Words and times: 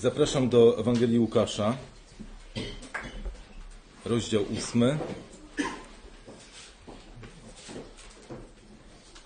Zapraszam 0.00 0.48
do 0.48 0.78
Ewangelii 0.78 1.18
Łukasza, 1.18 1.76
rozdział 4.04 4.44
ósmy. 4.58 4.98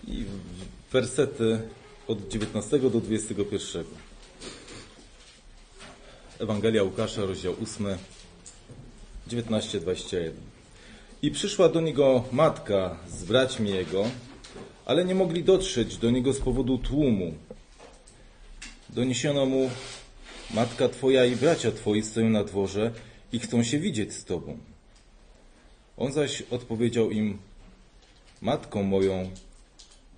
I 0.08 0.24
wersety 0.92 1.60
od 2.08 2.28
19 2.28 2.78
do 2.78 3.00
21. 3.00 3.84
Ewangelia 6.38 6.82
Łukasza, 6.82 7.22
rozdział 7.22 7.54
8, 7.62 7.86
19-21. 9.28 10.30
I 11.22 11.30
przyszła 11.30 11.68
do 11.68 11.80
niego 11.80 12.24
matka 12.32 12.96
z 13.08 13.24
braćmi 13.24 13.70
jego, 13.70 14.04
ale 14.86 15.04
nie 15.04 15.14
mogli 15.14 15.44
dotrzeć 15.44 15.96
do 15.96 16.10
niego 16.10 16.32
z 16.32 16.40
powodu 16.40 16.78
tłumu. 16.78 17.34
Doniesiono 18.88 19.46
mu, 19.46 19.70
matka 20.54 20.88
twoja 20.88 21.24
i 21.24 21.36
bracia 21.36 21.72
twoi 21.72 22.02
stoją 22.02 22.30
na 22.30 22.44
dworze 22.44 22.92
i 23.32 23.38
chcą 23.38 23.62
się 23.62 23.78
widzieć 23.78 24.12
z 24.12 24.24
tobą. 24.24 24.58
On 25.96 26.12
zaś 26.12 26.42
odpowiedział 26.42 27.10
im, 27.10 27.38
matką 28.42 28.82
moją 28.82 29.30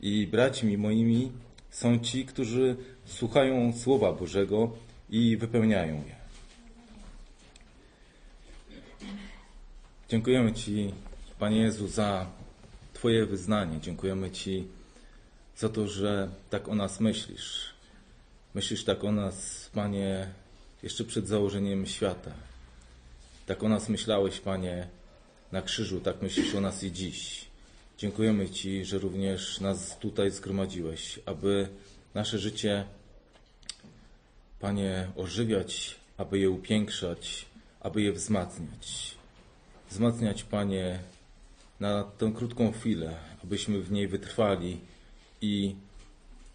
i 0.00 0.26
braćmi 0.26 0.78
moimi 0.78 1.32
są 1.70 1.98
ci, 1.98 2.26
którzy 2.26 2.76
słuchają 3.06 3.72
Słowa 3.72 4.12
Bożego 4.12 4.70
i 5.10 5.36
wypełniają 5.36 5.94
je. 5.94 6.16
Dziękujemy 10.08 10.52
Ci, 10.52 10.92
Panie 11.38 11.60
Jezu, 11.60 11.88
za 11.88 12.26
Twoje 12.92 13.26
wyznanie. 13.26 13.80
Dziękujemy 13.80 14.30
Ci 14.30 14.64
za 15.56 15.68
to, 15.68 15.88
że 15.88 16.28
tak 16.50 16.68
o 16.68 16.74
nas 16.74 17.00
myślisz. 17.00 17.75
Myślisz 18.56 18.84
tak 18.84 19.04
o 19.04 19.12
nas, 19.12 19.70
Panie, 19.74 20.28
jeszcze 20.82 21.04
przed 21.04 21.28
założeniem 21.28 21.86
świata. 21.86 22.32
Tak 23.46 23.62
o 23.62 23.68
nas 23.68 23.88
myślałeś, 23.88 24.40
Panie, 24.40 24.88
na 25.52 25.62
krzyżu, 25.62 26.00
tak 26.00 26.22
myślisz 26.22 26.54
o 26.54 26.60
nas 26.60 26.84
i 26.84 26.92
dziś. 26.92 27.44
Dziękujemy 27.98 28.50
Ci, 28.50 28.84
że 28.84 28.98
również 28.98 29.60
nas 29.60 29.98
tutaj 29.98 30.30
zgromadziłeś, 30.30 31.20
aby 31.26 31.68
nasze 32.14 32.38
życie, 32.38 32.84
Panie, 34.60 35.08
ożywiać, 35.16 35.96
aby 36.16 36.38
je 36.38 36.50
upiększać, 36.50 37.46
aby 37.80 38.02
je 38.02 38.12
wzmacniać. 38.12 39.14
Wzmacniać, 39.90 40.42
Panie, 40.42 40.98
na 41.80 42.04
tę 42.04 42.32
krótką 42.36 42.72
chwilę, 42.72 43.16
abyśmy 43.44 43.80
w 43.80 43.92
niej 43.92 44.08
wytrwali 44.08 44.80
i 45.40 45.74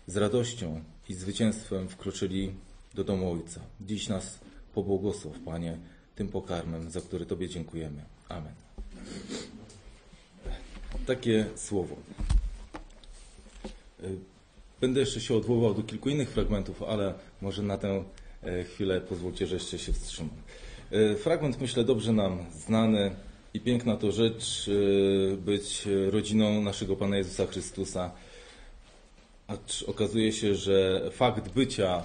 z 0.07 0.17
radością 0.17 0.83
i 1.11 1.13
zwycięstwem 1.13 1.89
wkroczyli 1.89 2.51
do 2.93 3.03
domu 3.03 3.31
Ojca. 3.31 3.61
Dziś 3.81 4.09
nas 4.09 4.39
pobłogosław, 4.73 5.39
Panie, 5.45 5.77
tym 6.15 6.27
pokarmem, 6.27 6.91
za 6.91 7.01
który 7.01 7.25
Tobie 7.25 7.49
dziękujemy. 7.49 8.03
Amen. 8.29 8.53
Takie 11.05 11.45
słowo. 11.55 11.95
Będę 14.81 14.99
jeszcze 14.99 15.21
się 15.21 15.35
odwoływał 15.35 15.73
do 15.73 15.83
kilku 15.83 16.09
innych 16.09 16.29
fragmentów, 16.29 16.83
ale 16.83 17.13
może 17.41 17.63
na 17.63 17.77
tę 17.77 18.03
chwilę 18.65 19.01
pozwólcie, 19.01 19.47
że 19.47 19.55
jeszcze 19.55 19.79
się 19.79 19.93
wstrzymam. 19.93 20.35
Fragment, 21.23 21.61
myślę, 21.61 21.83
dobrze 21.83 22.13
nam 22.13 22.45
znany 22.65 23.15
i 23.53 23.59
piękna 23.59 23.97
to 23.97 24.11
rzecz 24.11 24.69
być 25.37 25.87
rodziną 26.09 26.61
naszego 26.61 26.95
Pana 26.95 27.17
Jezusa 27.17 27.45
Chrystusa. 27.45 28.11
Okazuje 29.87 30.31
się, 30.31 30.55
że 30.55 31.01
fakt 31.11 31.49
bycia 31.49 32.03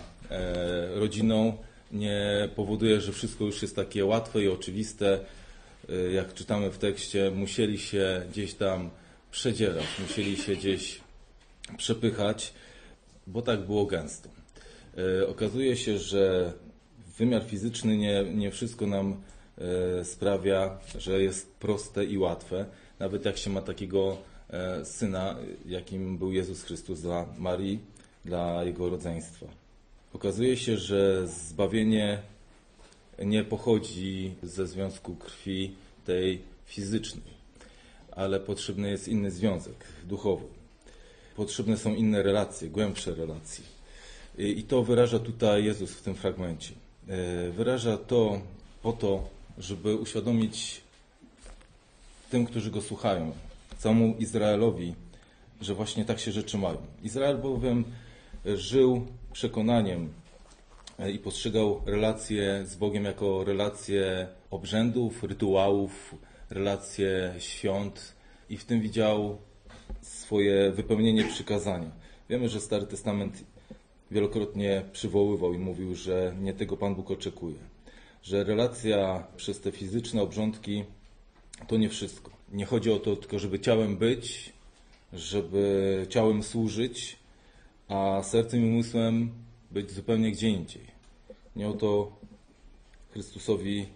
rodziną 0.94 1.56
nie 1.92 2.48
powoduje, 2.56 3.00
że 3.00 3.12
wszystko 3.12 3.44
już 3.44 3.62
jest 3.62 3.76
takie 3.76 4.04
łatwe 4.04 4.42
i 4.42 4.48
oczywiste. 4.48 5.20
Jak 6.12 6.34
czytamy 6.34 6.70
w 6.70 6.78
tekście, 6.78 7.30
musieli 7.30 7.78
się 7.78 8.22
gdzieś 8.30 8.54
tam 8.54 8.90
przedzierać, 9.30 9.86
musieli 10.00 10.36
się 10.36 10.56
gdzieś 10.56 11.00
przepychać, 11.76 12.52
bo 13.26 13.42
tak 13.42 13.60
było 13.60 13.86
gęsto. 13.86 14.28
Okazuje 15.28 15.76
się, 15.76 15.98
że 15.98 16.52
wymiar 17.18 17.44
fizyczny 17.44 17.96
nie, 17.96 18.24
nie 18.34 18.50
wszystko 18.50 18.86
nam 18.86 19.16
sprawia, 20.04 20.78
że 20.98 21.22
jest 21.22 21.54
proste 21.54 22.04
i 22.04 22.18
łatwe. 22.18 22.66
Nawet 22.98 23.24
jak 23.24 23.36
się 23.36 23.50
ma 23.50 23.62
takiego 23.62 24.18
syna, 24.84 25.36
jakim 25.66 26.18
był 26.18 26.32
Jezus 26.32 26.62
Chrystus 26.62 27.00
dla 27.00 27.26
Marii, 27.38 27.78
dla 28.24 28.64
jego 28.64 28.88
rodzeństwa. 28.88 29.46
Okazuje 30.12 30.56
się, 30.56 30.76
że 30.76 31.28
zbawienie 31.28 32.22
nie 33.24 33.44
pochodzi 33.44 34.34
ze 34.42 34.66
związku 34.66 35.14
krwi 35.14 35.74
tej 36.04 36.42
fizycznej, 36.66 37.36
ale 38.10 38.40
potrzebny 38.40 38.90
jest 38.90 39.08
inny 39.08 39.30
związek 39.30 39.84
duchowy. 40.04 40.44
Potrzebne 41.36 41.76
są 41.76 41.94
inne 41.94 42.22
relacje, 42.22 42.68
głębsze 42.68 43.14
relacje. 43.14 43.64
I 44.38 44.62
to 44.62 44.82
wyraża 44.82 45.18
tutaj 45.18 45.64
Jezus 45.64 45.90
w 45.90 46.02
tym 46.02 46.14
fragmencie. 46.14 46.72
Wyraża 47.52 47.98
to 47.98 48.40
po 48.82 48.92
to, 48.92 49.28
żeby 49.58 49.96
uświadomić 49.96 50.80
tym, 52.30 52.46
którzy 52.46 52.70
go 52.70 52.82
słuchają, 52.82 53.32
całemu 53.78 54.16
Izraelowi, 54.18 54.94
że 55.60 55.74
właśnie 55.74 56.04
tak 56.04 56.18
się 56.18 56.32
rzeczy 56.32 56.58
mają. 56.58 56.76
Izrael 57.02 57.38
bowiem 57.38 57.84
żył 58.44 59.06
przekonaniem 59.32 60.12
i 61.12 61.18
postrzegał 61.18 61.82
relacje 61.86 62.62
z 62.66 62.76
Bogiem 62.76 63.04
jako 63.04 63.44
relacje 63.44 64.28
obrzędów, 64.50 65.22
rytuałów, 65.24 66.14
relacje 66.50 67.34
świąt 67.38 68.14
i 68.48 68.56
w 68.56 68.64
tym 68.64 68.80
widział 68.80 69.38
swoje 70.00 70.70
wypełnienie 70.70 71.24
przykazania. 71.24 71.90
Wiemy, 72.28 72.48
że 72.48 72.60
Stary 72.60 72.86
Testament 72.86 73.44
wielokrotnie 74.10 74.82
przywoływał 74.92 75.54
i 75.54 75.58
mówił, 75.58 75.94
że 75.94 76.34
nie 76.40 76.54
tego 76.54 76.76
Pan 76.76 76.94
Bóg 76.94 77.10
oczekuje. 77.10 77.58
Że 78.22 78.44
relacja 78.44 79.26
przez 79.36 79.60
te 79.60 79.72
fizyczne 79.72 80.22
obrządki 80.22 80.84
to 81.66 81.76
nie 81.76 81.88
wszystko. 81.88 82.35
Nie 82.52 82.66
chodzi 82.66 82.92
o 82.92 82.98
to 82.98 83.16
tylko, 83.16 83.38
żeby 83.38 83.60
ciałem 83.60 83.96
być, 83.96 84.52
żeby 85.12 86.06
ciałem 86.08 86.42
służyć, 86.42 87.16
a 87.88 88.22
sercem 88.22 88.66
i 88.66 88.68
umysłem 88.68 89.30
być 89.70 89.90
zupełnie 89.90 90.32
gdzie 90.32 90.48
indziej. 90.48 90.82
Nie 91.56 91.68
o 91.68 91.72
to 91.72 92.12
Chrystusowi 93.10 93.86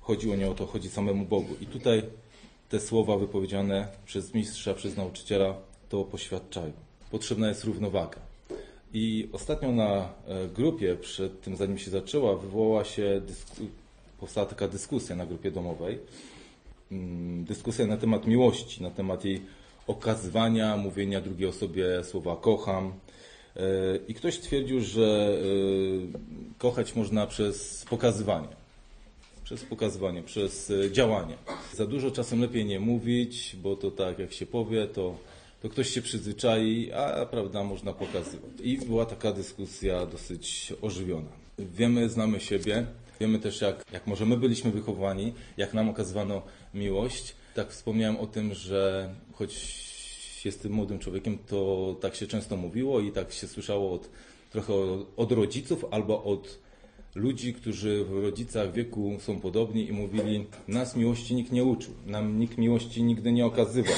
chodziło, 0.00 0.36
nie 0.36 0.50
o 0.50 0.54
to 0.54 0.66
chodzi 0.66 0.90
samemu 0.90 1.24
Bogu. 1.24 1.54
I 1.60 1.66
tutaj 1.66 2.02
te 2.68 2.80
słowa 2.80 3.16
wypowiedziane 3.16 3.88
przez 4.06 4.34
mistrza, 4.34 4.74
przez 4.74 4.96
nauczyciela 4.96 5.54
to 5.88 6.04
poświadczają. 6.04 6.72
Potrzebna 7.10 7.48
jest 7.48 7.64
równowaga. 7.64 8.18
I 8.92 9.28
ostatnio 9.32 9.72
na 9.72 10.12
grupie, 10.54 10.96
przed 10.96 11.40
tym 11.40 11.56
zanim 11.56 11.78
się 11.78 11.90
zaczęła, 11.90 12.36
wywołała 12.36 12.84
się, 12.84 13.20
powstała 14.20 14.46
taka 14.46 14.68
dyskusja 14.68 15.16
na 15.16 15.26
grupie 15.26 15.50
domowej. 15.50 15.98
Dyskusja 17.42 17.86
na 17.86 17.96
temat 17.96 18.26
miłości, 18.26 18.82
na 18.82 18.90
temat 18.90 19.24
jej 19.24 19.40
okazywania, 19.86 20.76
mówienia 20.76 21.20
drugiej 21.20 21.48
osobie 21.48 22.04
słowa 22.04 22.36
kocham. 22.36 22.92
I 24.08 24.14
ktoś 24.14 24.34
stwierdził, 24.34 24.80
że 24.80 25.38
kochać 26.58 26.96
można 26.96 27.26
przez 27.26 27.84
pokazywanie. 27.90 28.48
Przez 29.44 29.64
pokazywanie, 29.64 30.22
przez 30.22 30.72
działanie. 30.92 31.34
Za 31.74 31.86
dużo 31.86 32.10
czasem 32.10 32.40
lepiej 32.40 32.64
nie 32.64 32.80
mówić, 32.80 33.56
bo 33.62 33.76
to 33.76 33.90
tak 33.90 34.18
jak 34.18 34.32
się 34.32 34.46
powie, 34.46 34.86
to, 34.86 35.16
to 35.62 35.68
ktoś 35.68 35.90
się 35.90 36.02
przyzwyczai, 36.02 36.92
a 36.92 37.26
prawda 37.26 37.64
można 37.64 37.92
pokazywać. 37.92 38.50
I 38.62 38.78
była 38.78 39.06
taka 39.06 39.32
dyskusja 39.32 40.06
dosyć 40.06 40.72
ożywiona. 40.82 41.30
Wiemy, 41.58 42.08
znamy 42.08 42.40
siebie, 42.40 42.86
wiemy 43.20 43.38
też 43.38 43.60
jak, 43.60 43.84
jak 43.92 44.06
może 44.06 44.26
my 44.26 44.36
byliśmy 44.36 44.70
wychowani, 44.70 45.32
jak 45.56 45.74
nam 45.74 45.88
okazywano 45.88 46.42
miłość. 46.74 47.34
Tak 47.54 47.70
wspomniałem 47.70 48.16
o 48.16 48.26
tym, 48.26 48.54
że 48.54 49.14
choć 49.32 49.80
jestem 50.44 50.72
młodym 50.72 50.98
człowiekiem, 50.98 51.38
to 51.46 51.96
tak 52.00 52.14
się 52.14 52.26
często 52.26 52.56
mówiło 52.56 53.00
i 53.00 53.12
tak 53.12 53.32
się 53.32 53.48
słyszało 53.48 53.92
od, 53.92 54.10
trochę 54.50 54.74
od 55.16 55.32
rodziców 55.32 55.84
albo 55.90 56.24
od 56.24 56.58
ludzi, 57.14 57.54
którzy 57.54 58.04
w 58.04 58.22
rodzicach 58.22 58.72
wieku 58.72 59.16
są 59.20 59.40
podobni 59.40 59.88
i 59.88 59.92
mówili, 59.92 60.46
nas 60.68 60.96
miłości 60.96 61.34
nikt 61.34 61.52
nie 61.52 61.64
uczył, 61.64 61.94
nam 62.06 62.38
nikt 62.38 62.58
miłości 62.58 63.02
nigdy 63.02 63.32
nie 63.32 63.46
okazywał. 63.46 63.94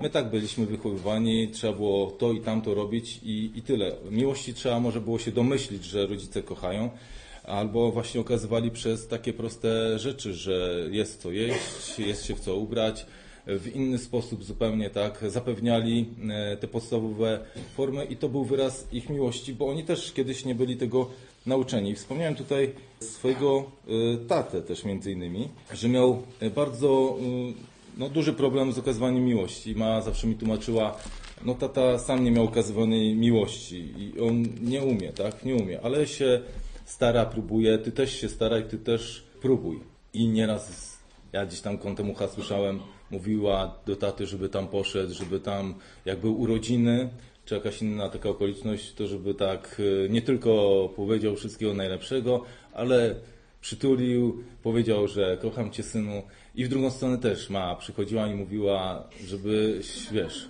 My 0.00 0.10
tak 0.10 0.30
byliśmy 0.30 0.66
wychowywani, 0.66 1.48
trzeba 1.48 1.72
było 1.72 2.10
to 2.10 2.32
i 2.32 2.40
tamto 2.40 2.74
robić 2.74 3.20
i, 3.22 3.52
i 3.54 3.62
tyle. 3.62 3.92
Miłości 4.10 4.54
trzeba 4.54 4.80
może 4.80 5.00
było 5.00 5.18
się 5.18 5.32
domyślić, 5.32 5.84
że 5.84 6.06
rodzice 6.06 6.42
kochają, 6.42 6.90
albo 7.48 7.92
właśnie 7.92 8.20
okazywali 8.20 8.70
przez 8.70 9.08
takie 9.08 9.32
proste 9.32 9.98
rzeczy, 9.98 10.34
że 10.34 10.86
jest 10.90 11.22
co 11.22 11.30
jeść, 11.30 11.98
jest 11.98 12.24
się 12.24 12.34
w 12.34 12.40
co 12.40 12.56
ubrać, 12.56 13.06
w 13.48 13.74
inny 13.74 13.98
sposób 13.98 14.44
zupełnie 14.44 14.90
tak 14.90 15.24
zapewniali 15.28 16.06
te 16.60 16.68
podstawowe 16.68 17.40
formy 17.76 18.04
i 18.04 18.16
to 18.16 18.28
był 18.28 18.44
wyraz 18.44 18.88
ich 18.92 19.10
miłości, 19.10 19.54
bo 19.54 19.68
oni 19.68 19.84
też 19.84 20.12
kiedyś 20.12 20.44
nie 20.44 20.54
byli 20.54 20.76
tego 20.76 21.10
nauczeni. 21.46 21.94
Wspomniałem 21.94 22.34
tutaj 22.34 22.72
swojego 23.00 23.64
y, 23.88 24.26
tatę 24.28 24.62
też 24.62 24.84
między 24.84 25.12
innymi, 25.12 25.48
że 25.72 25.88
miał 25.88 26.22
y, 26.42 26.50
bardzo 26.50 27.18
no, 27.98 28.08
duży 28.08 28.32
problem 28.32 28.72
z 28.72 28.78
okazywaniem 28.78 29.24
miłości. 29.24 29.74
Ma 29.74 30.00
zawsze 30.00 30.26
mi 30.26 30.34
tłumaczyła, 30.34 30.96
no 31.44 31.54
tata 31.54 31.98
sam 31.98 32.24
nie 32.24 32.30
miał 32.30 32.44
okazywanej 32.44 33.14
miłości 33.14 33.94
i 33.98 34.20
on 34.20 34.44
nie 34.60 34.82
umie, 34.82 35.12
tak? 35.12 35.44
Nie 35.44 35.54
umie, 35.54 35.80
ale 35.80 36.06
się 36.06 36.40
stara, 36.88 37.26
próbuje, 37.26 37.78
ty 37.78 37.92
też 37.92 38.20
się 38.20 38.28
staraj, 38.28 38.68
ty 38.68 38.78
też 38.78 39.24
próbuj. 39.40 39.80
I 40.14 40.28
nieraz 40.28 40.96
ja 41.32 41.46
gdzieś 41.46 41.60
tam 41.60 41.78
kątem 41.78 42.10
ucha 42.10 42.28
słyszałem, 42.28 42.80
mówiła 43.10 43.78
do 43.86 43.96
taty, 43.96 44.26
żeby 44.26 44.48
tam 44.48 44.68
poszedł, 44.68 45.14
żeby 45.14 45.40
tam, 45.40 45.74
jak 46.04 46.20
był 46.20 46.40
urodziny, 46.40 47.08
czy 47.44 47.54
jakaś 47.54 47.82
inna 47.82 48.08
taka 48.08 48.28
okoliczność, 48.28 48.92
to 48.92 49.06
żeby 49.06 49.34
tak 49.34 49.82
e, 50.04 50.08
nie 50.08 50.22
tylko 50.22 50.52
powiedział 50.96 51.36
wszystkiego 51.36 51.74
najlepszego, 51.74 52.44
ale 52.72 53.14
przytulił, 53.60 54.44
powiedział, 54.62 55.08
że 55.08 55.38
kocham 55.42 55.70
cię 55.70 55.82
synu. 55.82 56.22
I 56.54 56.64
w 56.64 56.68
drugą 56.68 56.90
stronę 56.90 57.18
też 57.18 57.50
ma, 57.50 57.76
przychodziła 57.76 58.26
i 58.26 58.34
mówiła, 58.34 59.08
żeby, 59.26 59.80
wiesz, 60.12 60.48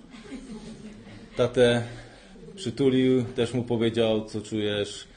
tatę 1.37 1.83
przytulił, 2.55 3.23
też 3.23 3.53
mu 3.53 3.63
powiedział, 3.63 4.25
co 4.25 4.41
czujesz, 4.41 5.08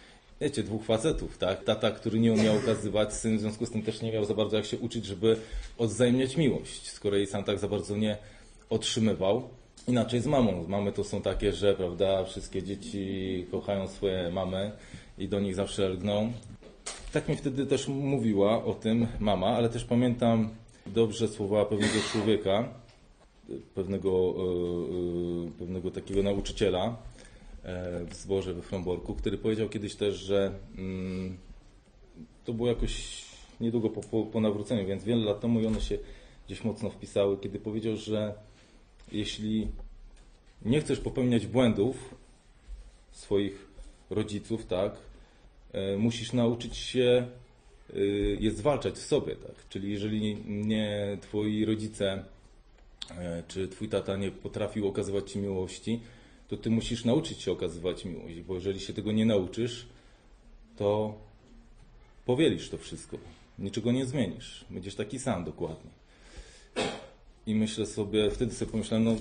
wiecie, 0.43 0.63
dwóch 0.63 0.85
facetów, 0.85 1.39
tak? 1.39 1.65
Tata, 1.65 1.91
który 1.91 2.21
nie 2.21 2.33
umiał 2.33 2.57
okazywać, 2.57 3.15
syn 3.15 3.39
w 3.39 3.41
związku 3.41 3.67
z 3.67 3.71
tym 3.71 3.83
też 3.83 4.03
nie 4.03 4.13
miał 4.13 4.25
za 4.25 4.35
bardzo 4.35 4.57
jak 4.57 4.67
się 4.67 4.79
uczyć, 4.79 5.05
żeby 5.05 5.37
odzajemniać 5.79 6.37
miłość, 6.37 6.91
skoro 6.91 7.17
jej 7.17 7.27
sam 7.27 7.45
tak 7.45 7.59
za 7.59 7.69
bardzo 7.69 7.97
nie 7.97 8.17
otrzymywał. 8.71 9.49
Inaczej 9.89 10.21
z 10.21 10.27
mamą. 10.27 10.65
Mamy 10.69 10.93
to 10.93 11.05
są 11.05 11.23
takie, 11.23 11.53
że 11.53 11.75
prawda, 11.75 12.25
wszystkie 12.25 12.63
dzieci 12.63 13.47
kochają 13.51 13.89
swoje 13.89 14.31
mamy 14.31 14.73
i 15.19 15.29
do 15.29 15.41
nich 15.41 15.55
zawsze 15.55 15.89
lgną. 15.89 16.33
Tak 17.13 17.29
mi 17.29 17.37
wtedy 17.37 17.67
też 17.67 17.89
mówiła 17.89 18.65
o 18.65 18.75
tym 18.75 19.07
mama, 19.21 19.47
ale 19.47 19.69
też 19.69 19.85
pamiętam 19.85 20.51
dobrze 20.87 21.29
słowa 21.29 21.65
pewnego 21.65 21.95
człowieka, 22.13 22.69
pewnego, 23.75 24.11
e, 24.11 24.43
e, 25.47 25.51
pewnego 25.59 25.91
takiego 25.91 26.23
nauczyciela 26.23 26.97
w 28.11 28.15
zborze 28.15 28.55
we 28.55 28.63
Fromborku, 28.63 29.15
który 29.15 29.39
powiedział 29.39 29.69
kiedyś 29.69 29.95
też, 29.95 30.17
że 30.17 30.53
mm, 30.79 31.37
to 32.45 32.53
było 32.53 32.69
jakoś 32.69 33.25
niedługo 33.61 33.91
po, 33.91 34.01
po, 34.01 34.23
po 34.23 34.41
nawróceniu, 34.41 34.87
więc 34.87 35.05
wiele 35.05 35.25
lat 35.25 35.41
temu 35.41 35.61
i 35.61 35.67
one 35.67 35.81
się 35.81 35.99
gdzieś 36.47 36.65
mocno 36.65 36.91
wpisały, 36.91 37.39
kiedy 37.39 37.59
powiedział, 37.59 37.97
że 37.97 38.35
jeśli 39.13 39.69
nie 40.65 40.81
chcesz 40.81 41.01
popełniać 41.01 41.47
błędów 41.47 42.15
swoich 43.13 43.67
rodziców, 44.11 44.67
tak, 44.67 44.97
e, 45.73 45.97
musisz 45.97 46.33
nauczyć 46.33 46.77
się 46.77 47.27
e, 47.95 47.99
je 48.41 48.51
zwalczać 48.51 48.95
w 48.95 49.07
sobie, 49.07 49.37
tak. 49.37 49.69
Czyli 49.69 49.93
jeżeli 49.93 50.37
nie 50.47 51.19
twoi 51.21 51.65
rodzice 51.65 52.25
e, 53.11 53.43
czy 53.49 53.69
twój 53.69 53.89
tata 53.89 54.17
nie 54.17 54.31
potrafił 54.31 54.89
okazywać 54.89 55.31
ci 55.31 55.39
miłości, 55.39 56.01
to 56.53 56.57
ty 56.57 56.71
musisz 56.71 57.05
nauczyć 57.05 57.43
się 57.43 57.53
okazywać 57.53 58.05
miłość, 58.05 58.41
bo 58.41 58.55
jeżeli 58.55 58.81
się 58.81 58.93
tego 58.93 59.13
nie 59.13 59.27
nauczysz, 59.27 59.87
to 60.77 61.15
powielisz 62.27 62.71
to 62.71 62.79
wszystko. 62.79 63.19
Niczego 63.59 63.93
nie 63.93 64.07
zmienisz. 64.07 64.65
Będziesz 64.71 64.95
taki 64.95 65.19
sam 65.19 65.45
dokładnie. 65.45 65.91
I 67.47 67.55
myślę 67.55 67.87
sobie, 67.87 68.31
wtedy 68.31 68.55
sobie 68.55 68.71
pomyślałem, 68.71 69.05
no 69.05 69.17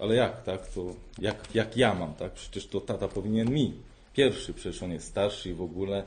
ale 0.00 0.14
jak, 0.14 0.42
tak, 0.42 0.68
to 0.68 0.94
jak, 1.18 1.54
jak 1.54 1.76
ja 1.76 1.94
mam, 1.94 2.14
tak, 2.14 2.32
przecież 2.32 2.66
to 2.66 2.80
tata 2.80 3.08
powinien 3.08 3.50
mi, 3.50 3.72
pierwszy, 4.14 4.54
przecież 4.54 4.82
on 4.82 4.92
jest 4.92 5.06
starszy 5.06 5.50
i 5.50 5.54
w 5.54 5.62
ogóle, 5.62 6.04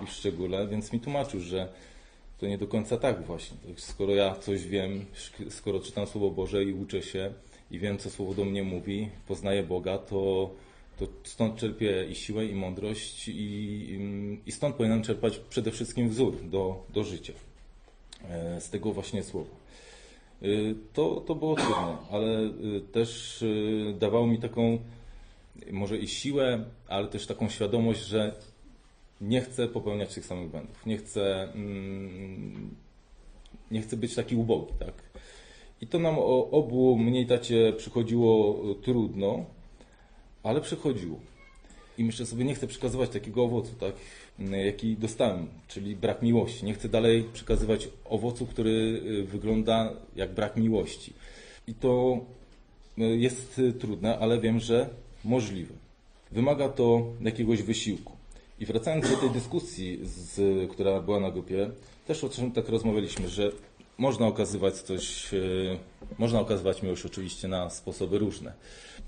i 0.00 0.06
w 0.06 0.10
szczególe, 0.10 0.66
więc 0.66 0.92
mi 0.92 1.00
tłumaczył, 1.00 1.40
że 1.40 1.68
to 2.40 2.46
nie 2.46 2.58
do 2.58 2.66
końca 2.66 2.96
tak 2.96 3.26
właśnie. 3.26 3.56
Skoro 3.76 4.14
ja 4.14 4.34
coś 4.34 4.66
wiem, 4.66 5.06
skoro 5.50 5.80
czytam 5.80 6.06
Słowo 6.06 6.30
Boże 6.30 6.64
i 6.64 6.72
uczę 6.72 7.02
się 7.02 7.32
i 7.70 7.78
wiem, 7.78 7.98
co 7.98 8.10
Słowo 8.10 8.34
do 8.34 8.44
mnie 8.44 8.62
mówi, 8.62 9.08
poznaję 9.28 9.62
Boga, 9.62 9.98
to, 9.98 10.50
to 10.98 11.06
stąd 11.24 11.56
czerpię 11.56 12.06
i 12.10 12.14
siłę, 12.14 12.46
i 12.46 12.54
mądrość, 12.54 13.28
i, 13.28 13.98
i 14.46 14.52
stąd 14.52 14.76
powinienem 14.76 15.02
czerpać 15.02 15.38
przede 15.38 15.70
wszystkim 15.70 16.08
wzór 16.08 16.36
do, 16.42 16.84
do 16.94 17.04
życia. 17.04 17.32
E, 18.28 18.60
z 18.60 18.70
tego 18.70 18.92
właśnie 18.92 19.22
słowa. 19.22 19.50
Y, 20.42 20.74
to, 20.92 21.20
to 21.26 21.34
było 21.34 21.56
trudne, 21.56 21.96
ale 22.10 22.40
y, 22.42 22.80
też 22.92 23.44
dawało 23.98 24.26
mi 24.26 24.38
taką 24.38 24.78
może 25.72 25.98
i 25.98 26.08
siłę, 26.08 26.64
ale 26.88 27.08
też 27.08 27.26
taką 27.26 27.48
świadomość, 27.48 28.00
że 28.00 28.34
nie 29.20 29.40
chcę 29.40 29.68
popełniać 29.68 30.14
tych 30.14 30.26
samych 30.26 30.50
błędów. 30.50 30.86
Nie 30.86 30.96
chcę, 30.96 31.52
mm, 31.52 32.74
nie 33.70 33.82
chcę 33.82 33.96
być 33.96 34.14
taki 34.14 34.36
ubogi, 34.36 34.72
tak? 34.78 34.94
I 35.80 35.86
to 35.86 35.98
nam 35.98 36.14
obu, 36.50 36.98
mniej 36.98 37.26
tacie, 37.26 37.72
przychodziło 37.72 38.62
trudno, 38.82 39.44
ale 40.42 40.60
przychodziło. 40.60 41.20
I 41.98 42.04
myślę 42.04 42.26
sobie, 42.26 42.44
nie 42.44 42.54
chcę 42.54 42.66
przekazywać 42.66 43.10
takiego 43.10 43.44
owocu, 43.44 43.74
tak? 43.80 43.94
jaki 44.64 44.96
dostałem, 44.96 45.46
czyli 45.68 45.96
brak 45.96 46.22
miłości. 46.22 46.64
Nie 46.64 46.74
chcę 46.74 46.88
dalej 46.88 47.24
przekazywać 47.32 47.88
owocu, 48.04 48.46
który 48.46 48.70
y, 48.70 49.24
wygląda 49.24 49.92
jak 50.16 50.34
brak 50.34 50.56
miłości. 50.56 51.12
I 51.66 51.74
to 51.74 52.20
y, 52.98 53.02
jest 53.02 53.60
trudne, 53.80 54.18
ale 54.18 54.40
wiem, 54.40 54.60
że 54.60 54.88
możliwe. 55.24 55.74
Wymaga 56.32 56.68
to 56.68 57.06
jakiegoś 57.20 57.62
wysiłku. 57.62 58.19
I 58.60 58.66
wracając 58.66 59.10
do 59.10 59.16
tej 59.16 59.30
dyskusji, 59.30 60.00
z, 60.02 60.70
która 60.70 61.00
była 61.00 61.20
na 61.20 61.30
grupie, 61.30 61.70
też 62.06 62.24
o 62.24 62.28
czym 62.28 62.52
tak 62.52 62.68
rozmawialiśmy, 62.68 63.28
że 63.28 63.52
można 63.98 64.26
okazywać 64.26 64.74
coś, 64.74 65.30
można 66.18 66.40
okazywać 66.40 66.82
miłość 66.82 67.06
oczywiście 67.06 67.48
na 67.48 67.70
sposoby 67.70 68.18
różne. 68.18 68.52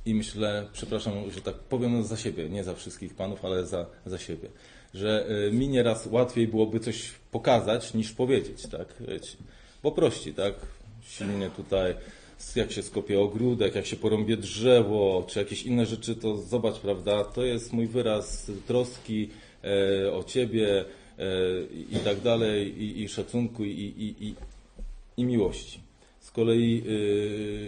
I 0.06 0.14
myślę, 0.14 0.68
przepraszam, 0.72 1.30
że 1.30 1.40
tak 1.40 1.54
powiem 1.54 2.04
za 2.04 2.16
siebie, 2.16 2.48
nie 2.48 2.64
za 2.64 2.74
wszystkich 2.74 3.14
panów, 3.14 3.44
ale 3.44 3.66
za, 3.66 3.86
za 4.06 4.18
siebie 4.18 4.48
że 4.94 5.26
y, 5.48 5.52
mi 5.52 5.68
nieraz 5.68 6.06
łatwiej 6.06 6.48
byłoby 6.48 6.80
coś 6.80 7.10
pokazać 7.30 7.94
niż 7.94 8.12
powiedzieć, 8.12 8.66
tak? 8.66 8.94
Wiecie, 9.00 9.36
bo 9.82 9.92
prości, 9.92 10.34
tak? 10.34 10.54
Silnie 11.02 11.50
tutaj, 11.50 11.94
jak 12.56 12.72
się 12.72 12.82
skopie 12.82 13.20
ogródek, 13.20 13.74
jak 13.74 13.86
się 13.86 13.96
porąbie 13.96 14.36
drzewo, 14.36 15.24
czy 15.28 15.38
jakieś 15.38 15.62
inne 15.62 15.86
rzeczy, 15.86 16.16
to 16.16 16.36
zobacz, 16.36 16.78
prawda? 16.78 17.24
To 17.24 17.44
jest 17.44 17.72
mój 17.72 17.86
wyraz 17.86 18.50
troski 18.66 19.28
e, 19.30 19.41
o 20.12 20.24
ciebie 20.24 20.84
e, 21.18 21.24
i 21.92 21.96
tak 22.04 22.20
dalej, 22.20 22.82
i, 22.82 23.02
i 23.02 23.08
szacunku, 23.08 23.64
i, 23.64 23.70
i, 23.70 24.26
i, 24.26 24.34
i 25.16 25.24
miłości. 25.24 25.80
Z 26.20 26.30
kolei 26.30 26.82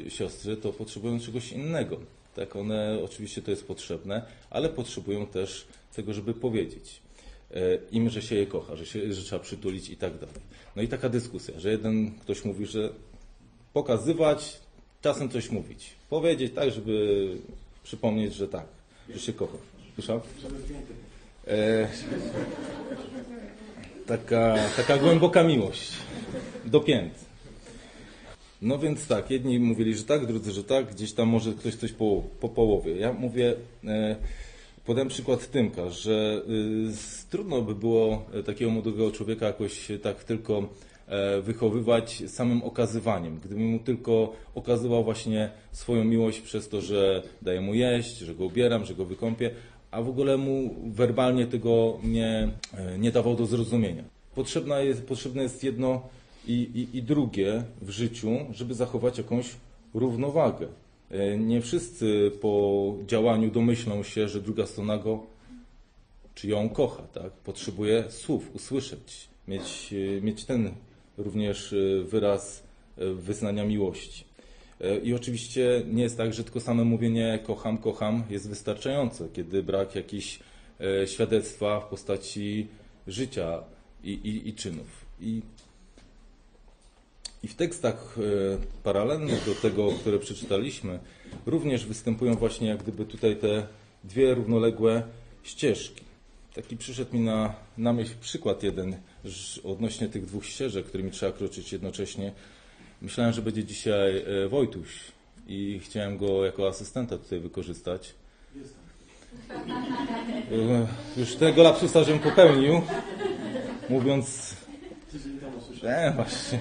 y, 0.07 0.11
siostry 0.11 0.57
to 0.57 0.73
potrzebują 0.73 1.21
czegoś 1.21 1.53
innego. 1.53 2.01
Tak, 2.37 2.57
one 2.57 2.99
oczywiście 3.05 3.43
to 3.43 3.51
jest 3.51 3.67
potrzebne, 3.67 4.23
ale 4.51 4.69
potrzebują 4.69 5.27
też 5.27 5.67
tego, 5.97 6.15
żeby 6.15 6.35
powiedzieć. 6.35 7.01
E, 7.55 7.79
im, 7.93 8.11
że 8.11 8.23
się 8.23 8.35
je 8.35 8.47
kocha, 8.47 8.77
że, 8.77 8.87
się, 8.87 9.13
że 9.13 9.23
trzeba 9.23 9.43
przytulić 9.43 9.91
i 9.91 9.97
tak 9.97 10.15
dalej. 10.19 10.41
No 10.77 10.83
i 10.83 10.89
taka 10.89 11.09
dyskusja, 11.09 11.61
że 11.61 11.71
jeden 11.71 12.11
ktoś 12.11 12.45
mówi, 12.45 12.67
że 12.67 12.91
pokazywać, 13.73 14.61
czasem 15.03 15.29
coś 15.29 15.51
mówić. 15.51 15.91
Powiedzieć 16.11 16.53
tak, 16.55 16.71
żeby 16.71 17.29
przypomnieć, 17.83 18.35
że 18.35 18.49
tak, 18.49 18.67
że 19.11 19.21
się 19.21 19.33
kocha. 19.33 19.59
Słyszał? 19.95 20.21
E, 21.47 21.89
taka, 24.07 24.57
taka 24.77 24.99
głęboka 24.99 25.43
miłość. 25.43 25.93
Dopięty. 26.65 27.25
No 28.63 28.79
więc 28.79 29.07
tak, 29.07 29.31
jedni 29.31 29.59
mówili, 29.59 29.95
że 29.95 30.05
tak, 30.05 30.27
drudzy, 30.27 30.53
że 30.53 30.65
tak, 30.65 30.95
gdzieś 30.95 31.13
tam 31.13 31.29
może 31.29 31.53
ktoś 31.53 31.75
coś 31.75 31.93
po, 31.93 32.23
po 32.41 32.49
połowie. 32.49 32.97
Ja 32.97 33.13
mówię, 33.13 33.55
e, 33.85 34.17
Podam 34.85 35.09
przykład 35.09 35.51
Tymka, 35.51 35.91
że 35.91 36.43
y, 36.49 37.31
trudno 37.31 37.63
by 37.63 37.75
było 37.75 38.27
e, 38.35 38.43
takiego 38.43 38.71
młodego 38.71 39.11
człowieka 39.11 39.47
jakoś 39.47 39.89
tak 40.03 40.25
tylko 40.25 40.69
e, 41.07 41.41
wychowywać 41.41 42.23
samym 42.27 42.63
okazywaniem. 42.63 43.41
Gdybym 43.45 43.67
mu 43.67 43.79
tylko 43.79 44.33
okazywał 44.55 45.05
właśnie 45.05 45.51
swoją 45.73 46.05
miłość 46.05 46.41
przez 46.41 46.69
to, 46.69 46.81
że 46.81 47.23
daję 47.43 47.61
mu 47.61 47.75
jeść, 47.75 48.19
że 48.19 48.35
go 48.35 48.45
ubieram, 48.45 48.85
że 48.85 48.95
go 48.95 49.05
wykąpię, 49.05 49.51
a 49.95 50.03
w 50.03 50.09
ogóle 50.09 50.37
mu 50.37 50.75
werbalnie 50.87 51.47
tego 51.47 51.99
nie, 52.03 52.51
e, 52.75 52.99
nie 52.99 53.13
dawał 53.13 53.37
do 53.37 53.47
zrozumienia. 53.47 54.05
Potrzebna 54.35 54.81
jest, 54.81 55.07
potrzebne 55.07 55.43
jest 55.43 55.65
jedno 55.65 56.09
i, 56.47 56.53
i, 56.53 56.99
i 56.99 57.03
drugie 57.03 57.65
w 57.83 57.91
życiu, 57.91 58.29
żeby 58.51 58.75
zachować 58.75 59.19
jakąś 59.19 59.51
równowagę. 59.95 60.67
E, 61.11 61.39
nie 61.39 61.61
wszyscy 61.61 62.33
po 62.41 62.95
działaniu 63.07 63.51
domyślą 63.51 64.03
się, 64.03 64.29
że 64.29 64.41
druga 64.41 64.67
strona 64.67 64.99
go 64.99 65.23
czy 66.35 66.49
ją 66.49 66.69
kocha, 66.69 67.03
tak? 67.03 67.33
Potrzebuje 67.33 68.05
słów, 68.09 68.55
usłyszeć, 68.55 69.29
mieć, 69.49 69.95
e, 70.19 70.21
mieć 70.21 70.45
ten 70.45 70.71
również 71.19 71.75
wyraz 72.05 72.63
wyznania 72.97 73.65
miłości. 73.65 74.25
I 75.03 75.15
oczywiście 75.15 75.83
nie 75.93 76.03
jest 76.03 76.17
tak, 76.17 76.35
że 76.35 76.45
tylko 76.45 76.61
same 76.61 76.85
mówienie 76.85 77.39
kocham, 77.47 77.79
kocham 77.79 78.25
jest 78.31 78.49
wystarczające, 78.49 79.29
kiedy 79.33 79.63
brak 79.63 79.95
jakichś 79.95 80.39
świadectwa 81.07 81.81
w 81.81 81.87
postaci 81.87 82.67
życia 83.07 83.63
i, 84.05 84.13
i, 84.13 84.49
i 84.49 84.55
czynów. 84.55 85.05
I, 85.21 85.43
I 87.43 87.49
w 87.49 87.55
tekstach 87.55 88.17
e, 88.19 88.23
paralelnych 88.83 89.47
do 89.47 89.55
tego, 89.55 89.93
które 89.93 90.19
przeczytaliśmy, 90.19 90.99
również 91.47 91.87
występują 91.87 92.35
właśnie 92.35 92.69
jak 92.69 92.83
gdyby 92.83 93.05
tutaj 93.05 93.37
te 93.37 93.67
dwie 94.05 94.35
równoległe 94.35 95.03
ścieżki. 95.43 96.05
Taki 96.55 96.77
przyszedł 96.77 97.15
mi 97.15 97.21
na, 97.21 97.55
na 97.79 97.93
myśl 97.93 98.13
przykład 98.21 98.63
jeden 98.63 98.97
odnośnie 99.65 100.09
tych 100.09 100.25
dwóch 100.25 100.47
ścieżek, 100.47 100.87
którymi 100.87 101.11
trzeba 101.11 101.33
kroczyć 101.33 101.73
jednocześnie. 101.73 102.33
Myślałem, 103.03 103.33
że 103.33 103.43
będzie 103.43 103.65
dzisiaj 103.65 104.25
e, 104.45 104.49
Wojtuś 104.49 104.89
i 105.47 105.81
chciałem 105.85 106.17
go 106.19 106.45
jako 106.45 106.69
asystenta 106.69 107.19
tutaj 107.19 107.41
wykorzystać. 107.41 108.15
E, 110.53 111.21
już 111.21 111.35
tego 111.35 111.63
lapsusa, 111.63 112.05
żebym 112.05 112.21
popełnił, 112.21 112.83
mówiąc... 113.89 114.57
E, 115.83 116.13
właśnie. 116.17 116.59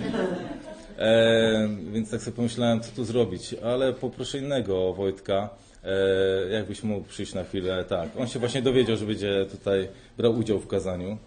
E, 0.97 1.69
więc 1.91 2.11
tak 2.11 2.21
sobie 2.21 2.35
pomyślałem, 2.35 2.81
co 2.81 2.91
tu 2.95 3.05
zrobić, 3.05 3.55
ale 3.63 3.93
poproszę 3.93 4.37
innego 4.37 4.93
Wojtka, 4.93 5.49
e, 5.83 6.49
jakbyś 6.49 6.83
mógł 6.83 7.07
przyjść 7.07 7.33
na 7.33 7.43
chwilę. 7.43 7.85
Tak, 7.89 8.09
on 8.17 8.27
się 8.27 8.39
właśnie 8.39 8.61
dowiedział, 8.61 8.97
że 8.97 9.05
będzie 9.05 9.45
tutaj 9.51 9.87
brał 10.17 10.37
udział 10.37 10.59
w 10.59 10.67
kazaniu. 10.67 11.17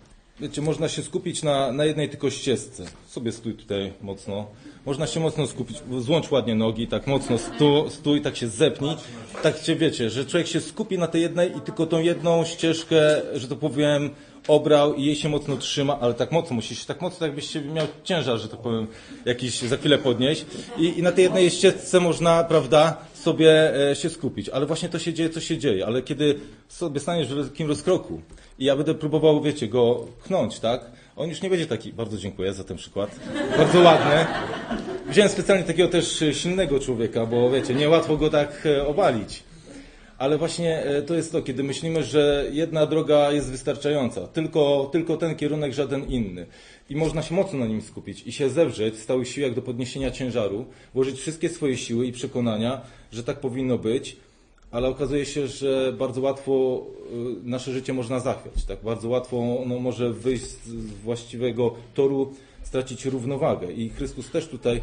Wiecie, 0.41 0.63
można 0.63 0.89
się 0.89 1.03
skupić 1.03 1.43
na, 1.43 1.73
na 1.73 1.85
jednej 1.85 2.09
tylko 2.09 2.31
ścieżce. 2.31 2.85
Sobie 3.07 3.33
stój 3.33 3.55
tutaj 3.55 3.93
mocno. 4.01 4.47
Można 4.87 5.07
się 5.07 5.21
mocno 5.21 5.47
skupić, 5.47 5.77
złącz 5.99 6.31
ładnie 6.31 6.55
nogi, 6.55 6.87
tak 6.87 7.07
mocno 7.07 7.39
stu, 7.39 7.91
stój, 7.91 8.21
tak 8.21 8.37
się 8.37 8.49
zepnij. 8.49 8.97
Tak 9.43 9.61
cię 9.61 9.77
wiecie, 9.77 10.11
że 10.11 10.27
człowiek 10.27 10.47
się 10.47 10.61
skupi 10.61 10.99
na 10.99 11.07
tej 11.07 11.23
jednej 11.23 11.57
i 11.57 11.61
tylko 11.61 11.87
tą 11.87 12.01
jedną 12.01 12.45
ścieżkę, 12.45 13.23
że 13.35 13.49
to 13.49 13.57
powiem, 13.57 14.11
obrał 14.49 14.95
i 14.95 15.05
jej 15.05 15.17
się 15.17 15.29
mocno 15.29 15.57
trzyma, 15.57 16.01
ale 16.01 16.15
tak 16.15 16.33
mocno, 16.33 16.57
musisz 16.57 16.85
tak 16.85 17.01
mocno, 17.01 17.27
jakbyś 17.27 17.55
miał 17.55 17.87
ciężar, 18.05 18.39
że 18.39 18.49
tak 18.49 18.61
powiem, 18.61 18.87
jakiś 19.25 19.61
za 19.61 19.77
chwilę 19.77 19.99
podnieść. 19.99 20.45
I, 20.79 20.99
i 20.99 21.03
na 21.03 21.13
tej 21.13 21.25
jednej 21.25 21.51
ścieżce 21.51 22.01
można, 22.01 22.45
prawda, 22.45 22.97
sobie 23.27 23.75
e, 23.91 23.97
się 23.97 24.11
skupić. 24.11 24.49
Ale 24.49 24.67
właśnie 24.67 24.89
to 24.89 24.99
się 24.99 25.13
dzieje, 25.13 25.31
co 25.31 25.41
się 25.41 25.59
dzieje. 25.59 25.87
Ale 25.87 26.03
kiedy 26.03 26.39
sobie 26.69 27.01
staniesz 27.01 27.29
w 27.29 27.49
takim 27.51 27.69
rozkroku 27.69 28.21
i 28.59 28.65
ja 28.65 28.77
będę 28.77 28.95
próbował, 28.95 29.43
wiecie, 29.43 29.69
go 29.69 30.07
pchnąć, 30.23 30.61
tak? 30.61 30.91
On 31.17 31.29
już 31.29 31.43
nie 31.43 31.51
będzie 31.51 31.67
taki, 31.67 31.93
bardzo 31.93 32.19
dziękuję 32.19 32.53
za 32.53 32.65
ten 32.65 32.77
przykład, 32.77 33.21
bardzo 33.59 33.81
ładny. 33.81 34.27
Wziąłem 35.09 35.31
specjalnie 35.31 35.65
takiego 35.65 35.89
też 35.89 36.25
silnego 36.33 36.81
człowieka, 36.81 37.27
bo 37.27 37.51
wiecie, 37.51 37.75
niełatwo 37.75 38.17
go 38.17 38.31
tak 38.31 38.67
e, 38.67 38.87
obalić. 38.87 39.43
Ale 40.19 40.39
właśnie 40.39 40.85
e, 40.85 41.03
to 41.03 41.15
jest 41.15 41.33
to, 41.33 41.43
kiedy 41.43 41.63
myślimy, 41.63 42.05
że 42.05 42.47
jedna 42.53 42.87
droga 42.87 43.33
jest 43.33 43.51
wystarczająca, 43.51 44.27
tylko, 44.27 44.89
tylko 44.93 45.17
ten 45.17 45.37
kierunek, 45.37 45.73
żaden 45.73 46.05
inny. 46.05 46.47
I 46.91 46.97
można 46.97 47.23
się 47.23 47.35
mocno 47.35 47.59
na 47.59 47.67
nim 47.67 47.83
skupić 47.83 48.27
i 48.27 48.33
się 48.33 48.51
zewrzeć 48.51 48.95
w 48.95 49.03
stałych 49.03 49.29
siłach 49.29 49.55
do 49.55 49.63
podniesienia 49.63 50.11
ciężaru, 50.11 50.65
włożyć 50.95 51.21
wszystkie 51.21 51.49
swoje 51.49 51.77
siły 51.77 52.07
i 52.07 52.13
przekonania, 52.13 52.81
że 53.13 53.25
tak 53.25 53.41
powinno 53.41 53.79
być, 53.79 54.17
ale 54.71 54.89
okazuje 54.89 55.27
się, 55.27 55.47
że 55.47 55.95
bardzo 55.99 56.21
łatwo 56.21 56.83
y, 57.45 57.49
nasze 57.49 57.73
życie 57.73 57.93
można 57.93 58.21
zachwiać. 58.21 58.65
Tak? 58.65 58.79
Bardzo 58.85 59.09
łatwo 59.09 59.63
ono 59.63 59.79
może 59.79 60.13
wyjść 60.13 60.45
z 60.45 60.75
właściwego 61.05 61.75
toru, 61.95 62.35
stracić 62.63 63.05
równowagę. 63.05 63.73
I 63.73 63.89
Chrystus 63.89 64.31
też 64.31 64.49
tutaj 64.49 64.81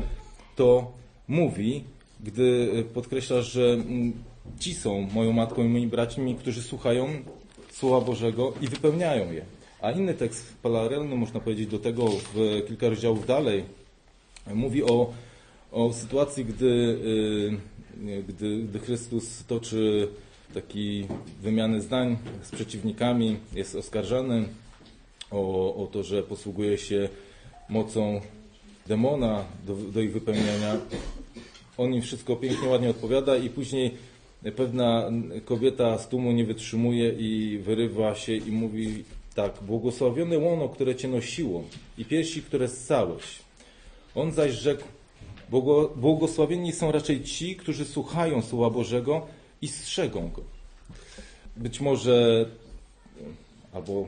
to 0.56 0.92
mówi, 1.28 1.84
gdy 2.24 2.70
y, 2.76 2.84
podkreśla, 2.84 3.42
że 3.42 3.74
mm, 3.74 4.14
ci 4.60 4.74
są 4.74 5.02
moją 5.02 5.32
matką 5.32 5.64
i 5.64 5.68
moimi 5.68 5.88
braćmi, 5.88 6.36
którzy 6.36 6.62
słuchają 6.62 7.08
Słowa 7.72 8.06
Bożego 8.06 8.54
i 8.62 8.68
wypełniają 8.68 9.32
je. 9.32 9.46
A 9.82 9.92
inny 9.92 10.14
tekst 10.14 10.54
paralelny, 10.62 11.16
można 11.16 11.40
powiedzieć, 11.40 11.68
do 11.68 11.80
tego 11.80 12.08
w 12.34 12.64
kilka 12.68 12.90
rozdziałów 12.90 13.28
dalej, 13.28 13.64
mówi 14.54 14.84
o, 14.84 15.14
o 15.72 15.94
sytuacji, 15.94 16.46
gdy 16.46 16.66
y, 16.66 18.24
gdy, 18.28 18.58
gdy 18.58 18.80
Chrystus 18.80 19.46
toczy 19.46 20.08
taki 20.54 21.08
wymiany 21.42 21.82
zdań 21.82 22.18
z 22.44 22.52
przeciwnikami, 22.52 23.38
jest 23.56 23.76
oskarżany 23.76 24.48
o, 25.32 25.76
o 25.76 25.88
to, 25.88 26.04
że 26.04 26.24
posługuje 26.24 26.78
się 26.78 27.10
mocą 27.70 28.22
demona 28.88 29.46
do, 29.68 29.76
do 29.76 30.02
ich 30.02 30.14
wypełniania. 30.14 30.78
On 31.78 31.94
im 31.94 32.02
wszystko 32.02 32.36
pięknie, 32.36 32.70
ładnie 32.70 32.90
odpowiada 32.90 33.38
i 33.38 33.50
później 33.50 33.92
pewna 34.52 35.12
kobieta 35.46 35.98
z 35.98 36.08
tłumu 36.10 36.32
nie 36.32 36.46
wytrzymuje 36.46 37.10
i 37.10 37.58
wyrywa 37.58 38.16
się 38.16 38.36
i 38.36 38.52
mówi 38.52 39.04
tak, 39.36 39.54
błogosławione 39.62 40.38
łono, 40.38 40.70
które 40.70 40.96
Cię 40.96 41.08
nosiło 41.08 41.64
i 41.98 42.06
piersi, 42.06 42.42
które 42.42 42.68
ssałeś. 42.68 43.24
On 44.16 44.32
zaś 44.32 44.52
rzekł, 44.52 44.84
Błogosławieni 45.96 46.72
są 46.72 46.92
raczej 46.92 47.24
ci, 47.24 47.56
którzy 47.56 47.86
słuchają 47.86 48.42
Słowa 48.42 48.70
Bożego 48.70 49.28
i 49.62 49.68
strzegą 49.68 50.30
go. 50.30 50.42
Być 51.58 51.82
może, 51.82 52.46
albo 53.74 54.08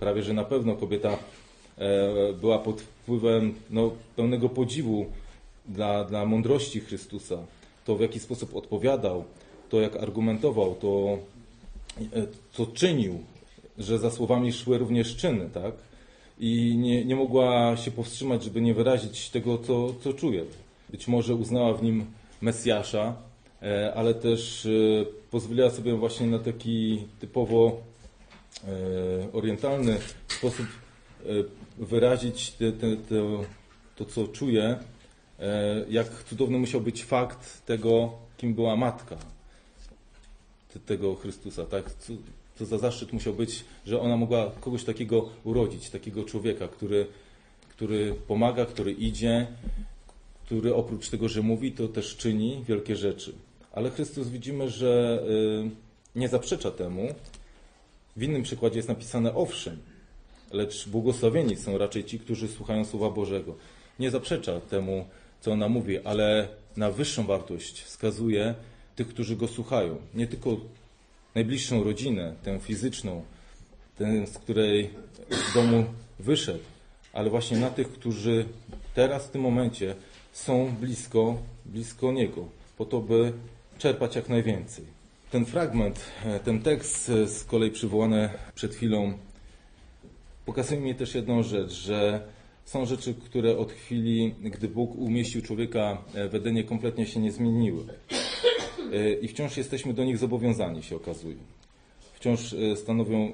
prawie 0.00 0.22
że 0.22 0.32
na 0.32 0.44
pewno 0.44 0.76
kobieta 0.76 1.18
e, 1.78 2.32
była 2.32 2.58
pod 2.58 2.80
wpływem 2.80 3.54
no, 3.70 3.90
pełnego 4.16 4.48
podziwu 4.48 5.06
dla, 5.66 6.04
dla 6.04 6.26
mądrości 6.26 6.80
Chrystusa. 6.80 7.38
To, 7.84 7.96
w 7.96 8.00
jaki 8.00 8.20
sposób 8.20 8.56
odpowiadał, 8.56 9.24
to 9.74 9.80
jak 9.80 9.96
argumentował, 9.96 10.74
to 10.74 11.18
e, 12.00 12.26
co 12.52 12.66
czynił, 12.66 13.18
że 13.78 13.98
za 13.98 14.10
słowami 14.10 14.52
szły 14.52 14.78
również 14.78 15.16
czyny, 15.16 15.50
tak? 15.54 15.74
I 16.38 16.76
nie, 16.76 17.04
nie 17.04 17.16
mogła 17.16 17.76
się 17.76 17.90
powstrzymać, 17.90 18.44
żeby 18.44 18.60
nie 18.60 18.74
wyrazić 18.74 19.30
tego, 19.30 19.58
co, 19.58 19.94
co 20.04 20.12
czuje. 20.12 20.44
Być 20.90 21.08
może 21.08 21.34
uznała 21.34 21.74
w 21.74 21.82
nim 21.82 22.06
Mesjasza, 22.40 23.16
e, 23.62 23.94
ale 23.94 24.14
też 24.14 24.66
e, 24.66 24.70
pozwoliła 25.30 25.70
sobie 25.70 25.94
właśnie 25.94 26.26
na 26.26 26.38
taki 26.38 27.02
typowo 27.20 27.76
e, 28.64 29.32
orientalny 29.32 29.96
sposób 30.28 30.66
wyrazić 31.78 32.50
te, 32.50 32.72
te, 32.72 32.96
te, 32.96 33.14
to, 33.96 34.04
co 34.04 34.28
czuje, 34.28 34.78
jak 35.88 36.24
cudowny 36.24 36.58
musiał 36.58 36.80
być 36.80 37.04
fakt 37.04 37.66
tego, 37.66 38.12
kim 38.36 38.54
była 38.54 38.76
matka 38.76 39.16
tego 40.86 41.14
Chrystusa. 41.14 41.64
Tak? 41.64 41.94
Co, 41.94 42.12
co 42.54 42.66
za 42.66 42.78
zaszczyt 42.78 43.12
musiał 43.12 43.34
być, 43.34 43.64
że 43.86 44.00
ona 44.00 44.16
mogła 44.16 44.50
kogoś 44.60 44.84
takiego 44.84 45.28
urodzić, 45.44 45.90
takiego 45.90 46.24
człowieka, 46.24 46.68
który, 46.68 47.06
który 47.68 48.14
pomaga, 48.28 48.66
który 48.66 48.92
idzie, 48.92 49.46
który 50.44 50.74
oprócz 50.74 51.10
tego, 51.10 51.28
że 51.28 51.42
mówi, 51.42 51.72
to 51.72 51.88
też 51.88 52.16
czyni 52.16 52.64
wielkie 52.68 52.96
rzeczy. 52.96 53.32
Ale 53.72 53.90
Chrystus 53.90 54.28
widzimy, 54.28 54.70
że 54.70 55.22
y, 56.16 56.18
nie 56.18 56.28
zaprzecza 56.28 56.70
temu. 56.70 57.08
W 58.16 58.22
innym 58.22 58.42
przykładzie 58.42 58.76
jest 58.76 58.88
napisane 58.88 59.34
owszem, 59.34 59.78
lecz 60.52 60.88
błogosławieni 60.88 61.56
są 61.56 61.78
raczej 61.78 62.04
ci, 62.04 62.18
którzy 62.18 62.48
słuchają 62.48 62.84
Słowa 62.84 63.10
Bożego. 63.10 63.54
Nie 63.98 64.10
zaprzecza 64.10 64.60
temu, 64.60 65.06
co 65.40 65.52
ona 65.52 65.68
mówi, 65.68 65.98
ale 65.98 66.48
na 66.76 66.90
wyższą 66.90 67.26
wartość 67.26 67.82
wskazuje 67.82 68.54
tych, 68.96 69.08
którzy 69.08 69.36
go 69.36 69.48
słuchają. 69.48 69.96
Nie 70.14 70.26
tylko 70.26 70.56
najbliższą 71.34 71.84
rodzinę, 71.84 72.34
tę 72.42 72.60
fizyczną, 72.60 73.22
tę, 73.98 74.26
z 74.26 74.38
której 74.38 74.90
domu 75.54 75.84
wyszedł, 76.18 76.64
ale 77.12 77.30
właśnie 77.30 77.58
na 77.58 77.70
tych, 77.70 77.92
którzy 77.92 78.44
teraz 78.94 79.26
w 79.26 79.30
tym 79.30 79.42
momencie 79.42 79.94
są 80.32 80.74
blisko, 80.80 81.36
blisko 81.66 82.12
Niego, 82.12 82.48
po 82.78 82.84
to, 82.84 83.00
by 83.00 83.32
czerpać 83.78 84.16
jak 84.16 84.28
najwięcej. 84.28 84.84
Ten 85.30 85.44
fragment, 85.44 86.00
e, 86.24 86.40
ten 86.40 86.62
tekst 86.62 87.10
e, 87.10 87.28
z 87.28 87.44
kolei 87.44 87.70
przywołany 87.70 88.28
przed 88.54 88.74
chwilą 88.74 89.12
pokazuje 90.46 90.80
mi 90.80 90.94
też 90.94 91.14
jedną 91.14 91.42
rzecz, 91.42 91.72
że 91.72 92.20
są 92.64 92.86
rzeczy, 92.86 93.14
które 93.14 93.58
od 93.58 93.72
chwili, 93.72 94.34
gdy 94.42 94.68
Bóg 94.68 94.94
umieścił 94.94 95.42
człowieka 95.42 95.98
e, 96.14 96.28
w 96.28 96.34
Edenie, 96.34 96.64
kompletnie 96.64 97.06
się 97.06 97.20
nie 97.20 97.32
zmieniły. 97.32 97.84
I 99.22 99.28
wciąż 99.28 99.56
jesteśmy 99.56 99.94
do 99.94 100.04
nich 100.04 100.18
zobowiązani, 100.18 100.82
się 100.82 100.96
okazuje. 100.96 101.36
Wciąż 102.14 102.54
stanowią 102.76 103.32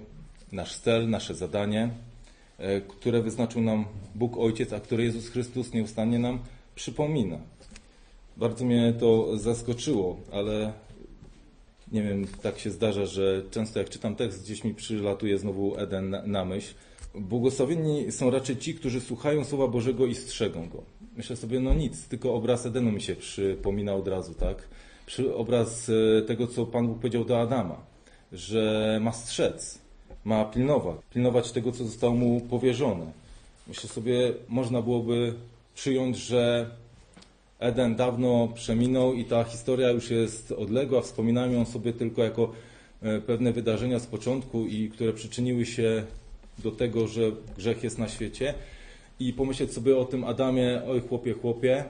nasz 0.53 0.77
cel, 0.77 1.11
nasze 1.11 1.35
zadanie, 1.35 1.91
które 2.89 3.23
wyznaczył 3.23 3.63
nam 3.63 3.85
Bóg 4.15 4.37
Ojciec, 4.37 4.73
a 4.73 4.81
które 4.81 5.05
Jezus 5.05 5.29
Chrystus 5.29 5.73
nieustannie 5.73 6.19
nam 6.19 6.39
przypomina. 6.75 7.39
Bardzo 8.37 8.65
mnie 8.65 8.93
to 9.01 9.39
zaskoczyło, 9.39 10.17
ale 10.33 10.73
nie 11.93 12.03
wiem, 12.03 12.27
tak 12.43 12.59
się 12.59 12.71
zdarza, 12.71 13.07
że 13.07 13.43
często 13.51 13.79
jak 13.79 13.89
czytam 13.89 14.17
tekst, 14.17 14.45
gdzieś 14.45 14.65
mi 14.65 14.75
przylatuje 14.75 15.39
znowu 15.39 15.79
Eden 15.79 16.17
na, 16.27 16.45
myśl. 16.45 16.75
Błogosławieni 17.15 18.13
są 18.13 18.31
raczej 18.31 18.57
ci, 18.57 18.75
którzy 18.75 19.01
słuchają 19.01 19.45
Słowa 19.45 19.69
Bożego 19.69 20.07
i 20.07 20.15
strzegą 20.15 20.69
go. 20.69 20.83
Myślę 21.17 21.37
sobie, 21.37 21.61
no 21.61 21.75
nic, 21.75 22.09
tylko 22.09 22.35
obraz 22.35 22.67
Edenu 22.67 22.93
mi 22.93 23.03
się 23.03 23.17
przypomina 23.17 23.95
od 23.95 24.09
razu, 24.09 24.35
tak? 24.35 24.69
Obraz 25.37 25.91
e, 26.19 26.23
tego, 26.23 26.47
co 26.47 26.67
Pan 26.67 26.89
Bóg 26.89 26.99
powiedział 26.99 27.25
do 27.25 27.41
Adama, 27.41 27.77
że 28.33 28.99
ma 29.03 29.13
strzec 29.13 29.79
ma 30.25 30.45
pilnować. 30.45 30.97
Pilnować 31.15 31.53
tego, 31.53 31.73
co 31.73 31.85
zostało 31.85 32.15
mu 32.15 32.41
powierzone. 32.41 33.13
Myślę 33.67 33.91
sobie, 33.91 34.33
można 34.49 34.83
byłoby 34.83 35.35
przyjąć, 35.75 36.17
że 36.17 36.71
Eden 37.59 37.97
dawno 37.97 38.49
przeminął 38.55 39.15
i 39.15 39.25
ta 39.25 39.45
historia 39.45 39.91
już 39.91 40.11
jest 40.11 40.53
odległa. 40.53 41.01
Wspominamy 41.03 41.55
ją 41.55 41.65
sobie 41.65 41.93
tylko 41.93 42.25
jako 42.25 42.53
e, 43.03 43.21
pewne 43.21 43.53
wydarzenia 43.53 43.99
z 43.99 44.07
początku 44.07 44.67
i 44.67 44.91
które 44.91 45.13
przyczyniły 45.13 45.67
się 45.67 46.05
do 46.59 46.71
tego, 46.71 47.09
że 47.09 47.23
grzech 47.57 47.83
jest 47.83 47.99
na 47.99 48.09
świecie. 48.09 48.55
I 49.21 49.33
pomyśleć 49.33 49.73
sobie 49.73 49.97
o 49.97 50.05
tym 50.05 50.25
Adamie, 50.25 50.83
oj 50.89 51.01
chłopie, 51.01 51.33
chłopie, 51.33 51.85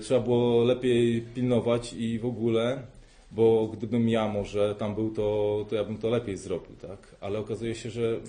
trzeba 0.00 0.20
było 0.20 0.64
lepiej 0.64 1.22
pilnować 1.22 1.92
i 1.92 2.18
w 2.18 2.26
ogóle, 2.26 2.82
bo 3.30 3.68
gdybym 3.72 4.08
ja 4.08 4.28
może 4.28 4.74
tam 4.74 4.94
był, 4.94 5.10
to, 5.10 5.66
to 5.68 5.74
ja 5.74 5.84
bym 5.84 5.98
to 5.98 6.08
lepiej 6.08 6.36
zrobił, 6.36 6.76
tak? 6.76 7.16
Ale 7.20 7.38
okazuje 7.38 7.74
się, 7.74 7.90
że 7.90 8.20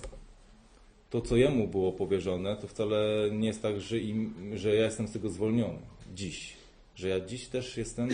to, 1.09 1.21
co 1.21 1.35
jemu 1.35 1.67
było 1.67 1.91
powierzone, 1.91 2.55
to 2.55 2.67
wcale 2.67 3.29
nie 3.31 3.47
jest 3.47 3.61
tak, 3.61 3.81
że, 3.81 3.99
im, 3.99 4.51
że 4.53 4.75
ja 4.75 4.85
jestem 4.85 5.07
z 5.07 5.11
tego 5.11 5.29
zwolniony 5.29 5.79
dziś. 6.15 6.53
Że 6.95 7.09
ja 7.09 7.19
dziś 7.19 7.47
też 7.47 7.77
jestem 7.77 8.09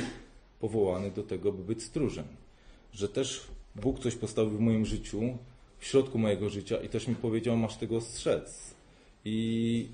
powołany 0.59 1.11
do 1.11 1.23
tego, 1.23 1.51
by 1.51 1.63
być 1.63 1.83
stróżem. 1.83 2.25
Że 2.93 3.09
też 3.09 3.47
Bóg 3.75 3.99
coś 3.99 4.15
postawił 4.15 4.57
w 4.57 4.59
moim 4.59 4.85
życiu, 4.85 5.37
w 5.79 5.85
środku 5.85 6.17
mojego 6.17 6.49
życia 6.49 6.77
i 6.77 6.89
też 6.89 7.07
mi 7.07 7.15
powiedział, 7.15 7.57
masz 7.57 7.77
tego 7.77 8.01
strzec. 8.01 8.75
I 9.25 9.87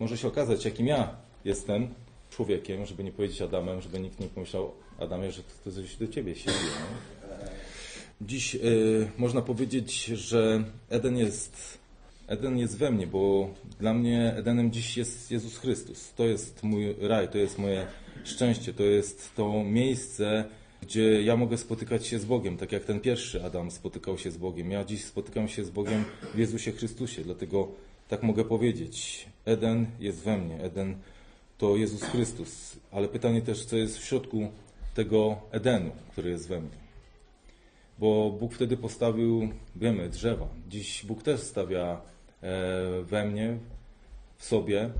może 0.00 0.18
się 0.18 0.28
okazać, 0.28 0.64
jakim 0.64 0.86
ja 0.86 1.16
jestem 1.44 1.88
człowiekiem, 2.30 2.86
żeby 2.86 3.04
nie 3.04 3.12
powiedzieć 3.12 3.42
Adamem, 3.42 3.80
żeby 3.80 4.00
nikt 4.00 4.20
nie 4.20 4.26
pomyślał 4.26 4.72
Adamie, 4.98 5.32
że 5.32 5.42
to 5.42 5.72
coś 5.72 5.96
do 5.96 6.08
ciebie 6.08 6.34
siedzi. 6.34 6.56
No? 6.80 7.36
Dziś 8.20 8.54
y, 8.54 9.10
można 9.18 9.42
powiedzieć, 9.42 10.04
że 10.04 10.64
Eden 10.90 11.16
jest 11.16 11.78
Eden 12.26 12.58
jest 12.58 12.78
we 12.78 12.90
mnie, 12.90 13.06
bo 13.06 13.50
dla 13.80 13.94
mnie 13.94 14.34
Edenem 14.36 14.72
dziś 14.72 14.96
jest 14.96 15.30
Jezus 15.30 15.58
Chrystus. 15.58 16.12
To 16.16 16.24
jest 16.24 16.62
mój 16.62 16.94
raj, 17.00 17.28
to 17.28 17.38
jest 17.38 17.58
moje 17.58 17.86
szczęście, 18.24 18.74
to 18.74 18.82
jest 18.82 19.34
to 19.34 19.64
miejsce, 19.64 20.44
gdzie 20.82 21.22
ja 21.22 21.36
mogę 21.36 21.58
spotykać 21.58 22.06
się 22.06 22.18
z 22.18 22.24
Bogiem, 22.24 22.56
tak 22.56 22.72
jak 22.72 22.84
ten 22.84 23.00
pierwszy 23.00 23.44
Adam 23.44 23.70
spotykał 23.70 24.18
się 24.18 24.30
z 24.30 24.36
Bogiem. 24.36 24.70
Ja 24.70 24.84
dziś 24.84 25.04
spotykam 25.04 25.48
się 25.48 25.64
z 25.64 25.70
Bogiem 25.70 26.04
w 26.34 26.38
Jezusie 26.38 26.72
Chrystusie, 26.72 27.24
dlatego 27.24 27.68
tak 28.08 28.22
mogę 28.22 28.44
powiedzieć. 28.44 29.26
Eden 29.44 29.86
jest 30.00 30.18
we 30.18 30.38
mnie, 30.38 30.62
Eden 30.62 30.96
to 31.64 31.76
Jezus 31.76 32.02
Chrystus, 32.02 32.76
ale 32.92 33.08
pytanie 33.08 33.42
też, 33.42 33.64
co 33.64 33.76
jest 33.76 33.98
w 33.98 34.04
środku 34.04 34.48
tego 34.94 35.36
Edenu, 35.50 35.90
który 36.12 36.30
jest 36.30 36.48
we 36.48 36.60
mnie. 36.60 36.78
Bo 37.98 38.30
Bóg 38.40 38.54
wtedy 38.54 38.76
postawił, 38.76 39.48
wiemy, 39.76 40.08
drzewa. 40.08 40.48
Dziś 40.68 41.06
Bóg 41.06 41.22
też 41.22 41.40
stawia 41.40 42.00
E, 42.44 43.02
we 43.02 43.26
mnie, 43.26 43.58
w 44.36 44.44
sobie 44.44 44.90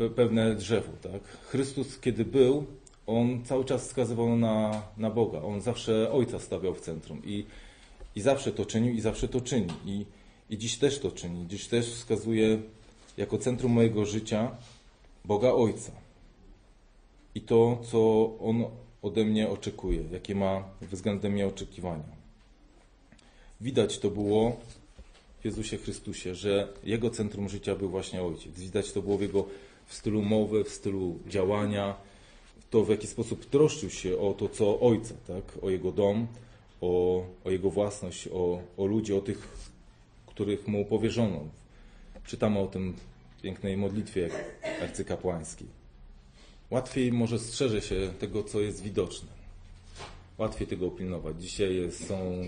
e, 0.00 0.08
pewne 0.10 0.54
drzewo. 0.54 0.92
Tak? 1.02 1.22
Chrystus, 1.22 1.98
kiedy 2.00 2.24
był, 2.24 2.66
on 3.06 3.44
cały 3.44 3.64
czas 3.64 3.86
wskazywał 3.86 4.36
na, 4.36 4.82
na 4.96 5.10
Boga. 5.10 5.42
On 5.42 5.60
zawsze 5.60 6.12
Ojca 6.12 6.38
stawiał 6.38 6.74
w 6.74 6.80
centrum 6.80 7.22
i, 7.24 7.44
i 8.16 8.20
zawsze 8.20 8.52
to 8.52 8.66
czynił 8.66 8.94
i 8.94 9.00
zawsze 9.00 9.28
to 9.28 9.40
czyni. 9.40 9.72
I, 9.86 10.04
I 10.50 10.58
dziś 10.58 10.76
też 10.76 10.98
to 10.98 11.10
czyni. 11.10 11.46
Dziś 11.46 11.68
też 11.68 11.86
wskazuje 11.86 12.58
jako 13.18 13.38
centrum 13.38 13.72
mojego 13.72 14.04
życia 14.04 14.56
Boga 15.24 15.52
Ojca. 15.52 15.92
I 17.34 17.40
to, 17.40 17.78
co 17.90 18.30
On 18.40 18.64
ode 19.02 19.24
mnie 19.24 19.48
oczekuje, 19.48 20.04
jakie 20.12 20.34
ma 20.34 20.64
względem 20.82 21.32
mnie 21.32 21.46
oczekiwania. 21.46 22.18
Widać 23.60 23.98
to 23.98 24.10
było 24.10 24.56
w 25.40 25.44
Jezusie 25.44 25.76
Chrystusie, 25.76 26.34
że 26.34 26.68
Jego 26.84 27.10
centrum 27.10 27.48
życia 27.48 27.76
był 27.76 27.88
właśnie 27.88 28.22
Ojciec. 28.22 28.60
Widać 28.60 28.92
to 28.92 29.02
było 29.02 29.18
w 29.18 29.22
Jego 29.22 29.44
w 29.86 29.94
stylu 29.94 30.22
mowy, 30.22 30.64
w 30.64 30.68
stylu 30.68 31.18
działania, 31.26 31.96
to 32.70 32.84
w 32.84 32.88
jaki 32.88 33.06
sposób 33.06 33.46
troszczył 33.46 33.90
się 33.90 34.18
o 34.18 34.32
to, 34.32 34.48
co 34.48 34.80
Ojca, 34.80 35.14
tak? 35.26 35.44
o 35.62 35.70
Jego 35.70 35.92
dom, 35.92 36.26
o, 36.80 37.24
o 37.44 37.50
Jego 37.50 37.70
własność, 37.70 38.28
o, 38.32 38.60
o 38.76 38.86
ludzi, 38.86 39.14
o 39.14 39.20
tych, 39.20 39.48
których 40.26 40.68
Mu 40.68 40.84
powierzono. 40.84 41.40
Czytamy 42.28 42.58
o 42.58 42.66
tym 42.66 42.94
w 43.38 43.42
pięknej 43.42 43.76
modlitwie 43.76 44.30
arcykapłańskiej. 44.82 45.68
Łatwiej 46.70 47.12
może 47.12 47.38
strzeże 47.38 47.82
się 47.82 48.12
tego, 48.18 48.42
co 48.42 48.60
jest 48.60 48.82
widoczne. 48.82 49.28
Łatwiej 50.38 50.66
tego 50.66 50.86
upilnować. 50.86 51.42
Dzisiaj 51.42 51.92
są 51.92 52.44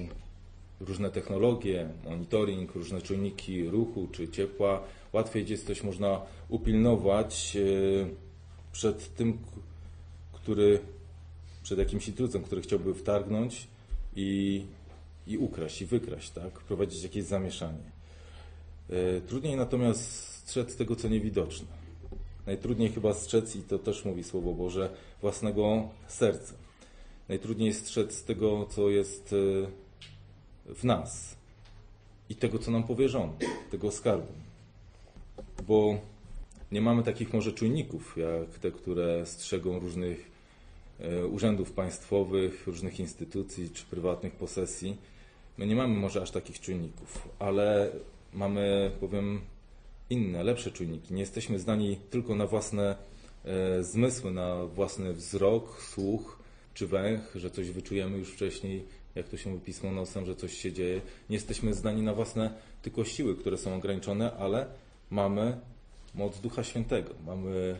różne 0.80 1.10
technologie, 1.10 1.88
monitoring, 2.04 2.74
różne 2.74 3.02
czujniki 3.02 3.68
ruchu 3.68 4.08
czy 4.12 4.28
ciepła. 4.28 4.82
Łatwiej 5.12 5.44
gdzieś 5.44 5.60
coś 5.60 5.82
można 5.82 6.20
upilnować 6.48 7.56
e, 7.56 7.60
przed 8.72 9.14
tym, 9.14 9.38
który, 10.32 10.80
przed 11.62 11.78
jakimś 11.78 12.08
intruzem, 12.08 12.42
który 12.42 12.62
chciałby 12.62 12.94
wtargnąć 12.94 13.66
i, 14.16 14.62
i 15.26 15.38
ukraść, 15.38 15.82
i 15.82 15.86
wykraść, 15.86 16.30
tak? 16.30 16.52
Prowadzić 16.52 17.02
jakieś 17.02 17.24
zamieszanie. 17.24 17.89
E, 18.90 19.20
trudniej 19.20 19.56
natomiast 19.56 20.12
strzec 20.12 20.76
tego, 20.76 20.96
co 20.96 21.08
niewidoczne. 21.08 21.66
Najtrudniej 22.46 22.92
chyba 22.92 23.14
strzec, 23.14 23.56
i 23.56 23.62
to 23.62 23.78
też 23.78 24.04
mówi 24.04 24.24
Słowo 24.24 24.52
Boże, 24.52 24.90
własnego 25.20 25.88
serca. 26.08 26.54
Najtrudniej 27.28 27.74
strzec 27.74 28.24
tego, 28.24 28.66
co 28.70 28.90
jest 28.90 29.32
e, 29.32 30.74
w 30.74 30.84
nas 30.84 31.36
i 32.28 32.34
tego, 32.34 32.58
co 32.58 32.70
nam 32.70 32.82
powierzono, 32.82 33.32
tego 33.70 33.90
skarbu. 33.90 34.32
Bo 35.66 35.98
nie 36.72 36.80
mamy 36.80 37.02
takich 37.02 37.32
może 37.32 37.52
czujników, 37.52 38.16
jak 38.16 38.58
te, 38.58 38.70
które 38.70 39.26
strzegą 39.26 39.78
różnych 39.78 40.30
e, 41.00 41.26
urzędów 41.26 41.72
państwowych, 41.72 42.66
różnych 42.66 43.00
instytucji 43.00 43.70
czy 43.70 43.84
prywatnych 43.84 44.32
posesji. 44.32 44.96
My 45.58 45.66
nie 45.66 45.76
mamy 45.76 45.94
może 45.94 46.22
aż 46.22 46.30
takich 46.30 46.60
czujników, 46.60 47.28
ale 47.38 47.90
mamy, 48.32 48.90
powiem, 49.00 49.40
inne, 50.10 50.42
lepsze 50.42 50.70
czujniki. 50.70 51.14
Nie 51.14 51.20
jesteśmy 51.20 51.58
zdani 51.58 51.96
tylko 52.10 52.34
na 52.34 52.46
własne 52.46 52.96
e, 53.44 53.82
zmysły, 53.84 54.30
na 54.30 54.66
własny 54.66 55.12
wzrok, 55.12 55.82
słuch 55.82 56.38
czy 56.74 56.86
węch, 56.86 57.32
że 57.34 57.50
coś 57.50 57.70
wyczujemy 57.70 58.18
już 58.18 58.28
wcześniej 58.32 58.84
jak 59.14 59.28
to 59.28 59.36
się 59.36 59.50
mówi 59.50 59.64
pismo 59.64 59.90
nosem, 59.90 60.26
że 60.26 60.36
coś 60.36 60.58
się 60.58 60.72
dzieje. 60.72 61.00
Nie 61.30 61.36
jesteśmy 61.36 61.74
zdani 61.74 62.02
na 62.02 62.14
własne 62.14 62.50
tylko 62.82 63.04
siły, 63.04 63.36
które 63.36 63.58
są 63.58 63.74
ograniczone, 63.76 64.32
ale 64.36 64.66
mamy 65.10 65.60
moc 66.14 66.40
Ducha 66.40 66.64
Świętego, 66.64 67.14
mamy 67.26 67.76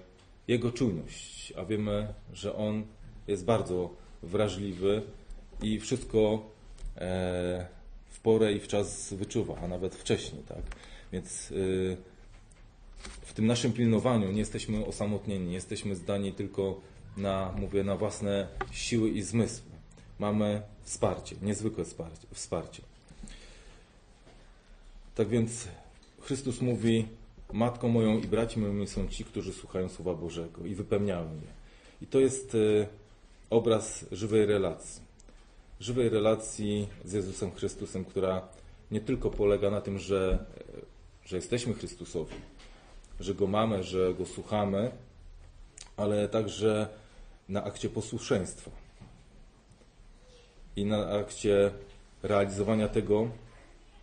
Jego 0.49 0.73
czujność, 0.73 1.53
a 1.57 1.65
wiemy, 1.65 2.15
że 2.33 2.57
On 2.57 2.85
jest 3.29 3.45
bardzo 3.45 3.91
wrażliwy 4.23 5.03
i 5.63 5.81
wszystko 5.81 6.51
e, 6.97 7.67
w 8.11 8.21
porę 8.21 8.53
i 8.53 8.61
w 8.61 8.69
czas 8.69 9.15
wyczuwa, 9.15 9.57
a 9.63 9.69
nawet 9.69 9.95
wcześniej, 9.95 10.43
tak? 10.49 10.63
Więc 11.13 11.51
y, 11.51 11.97
w 13.23 13.33
tym 13.33 13.47
naszym 13.47 13.73
pilnowaniu 13.73 14.33
nie 14.33 14.39
jesteśmy 14.39 14.87
osamotnieni, 14.87 15.47
nie 15.47 15.55
jesteśmy 15.55 15.95
zdani 15.95 16.33
tylko 16.33 16.81
na, 17.17 17.55
mówię, 17.59 17.85
na 17.85 17.97
własne 17.97 18.49
siły 18.73 19.11
i 19.11 19.23
zmysły 19.23 19.71
mamy 20.19 20.63
wsparcie, 20.83 21.37
niezwykłe 21.43 21.85
wsparcie. 22.33 22.83
Tak 25.15 25.29
więc 25.29 25.69
Chrystus 26.21 26.61
mówi, 26.61 27.09
Matką 27.53 27.89
moją 27.89 28.19
i 28.19 28.27
braci 28.27 28.61
moimi 28.61 28.87
są 28.87 29.09
ci, 29.09 29.25
którzy 29.25 29.53
słuchają 29.53 29.89
Słowa 29.89 30.15
Bożego 30.15 30.67
i 30.67 30.75
wypełniają 30.75 31.25
je. 31.25 31.53
I 32.03 32.07
to 32.07 32.21
jest 32.21 32.55
e, 32.55 32.87
obraz 33.51 34.05
żywej 34.13 34.47
relacji. 34.47 35.10
Żywej 35.81 36.09
relacji 36.09 36.89
z 37.05 37.13
Jezusem 37.13 37.53
Chrystusem, 37.53 38.05
która 38.05 38.49
nie 38.91 39.01
tylko 39.01 39.31
polega 39.31 39.71
na 39.71 39.81
tym, 39.81 39.99
że, 39.99 40.45
że 41.25 41.37
jesteśmy 41.37 41.75
Chrystusowi, 41.75 42.35
że 43.21 43.35
Go 43.35 43.47
mamy, 43.47 43.83
że 43.85 44.15
Go 44.15 44.27
słuchamy, 44.27 44.91
ale 45.97 46.29
także 46.29 46.89
na 47.49 47.65
akcie 47.65 47.89
posłuszeństwa 47.89 48.71
i 50.77 50.85
na 50.85 51.09
akcie 51.09 51.71
realizowania 52.23 52.89
tego, 52.89 53.31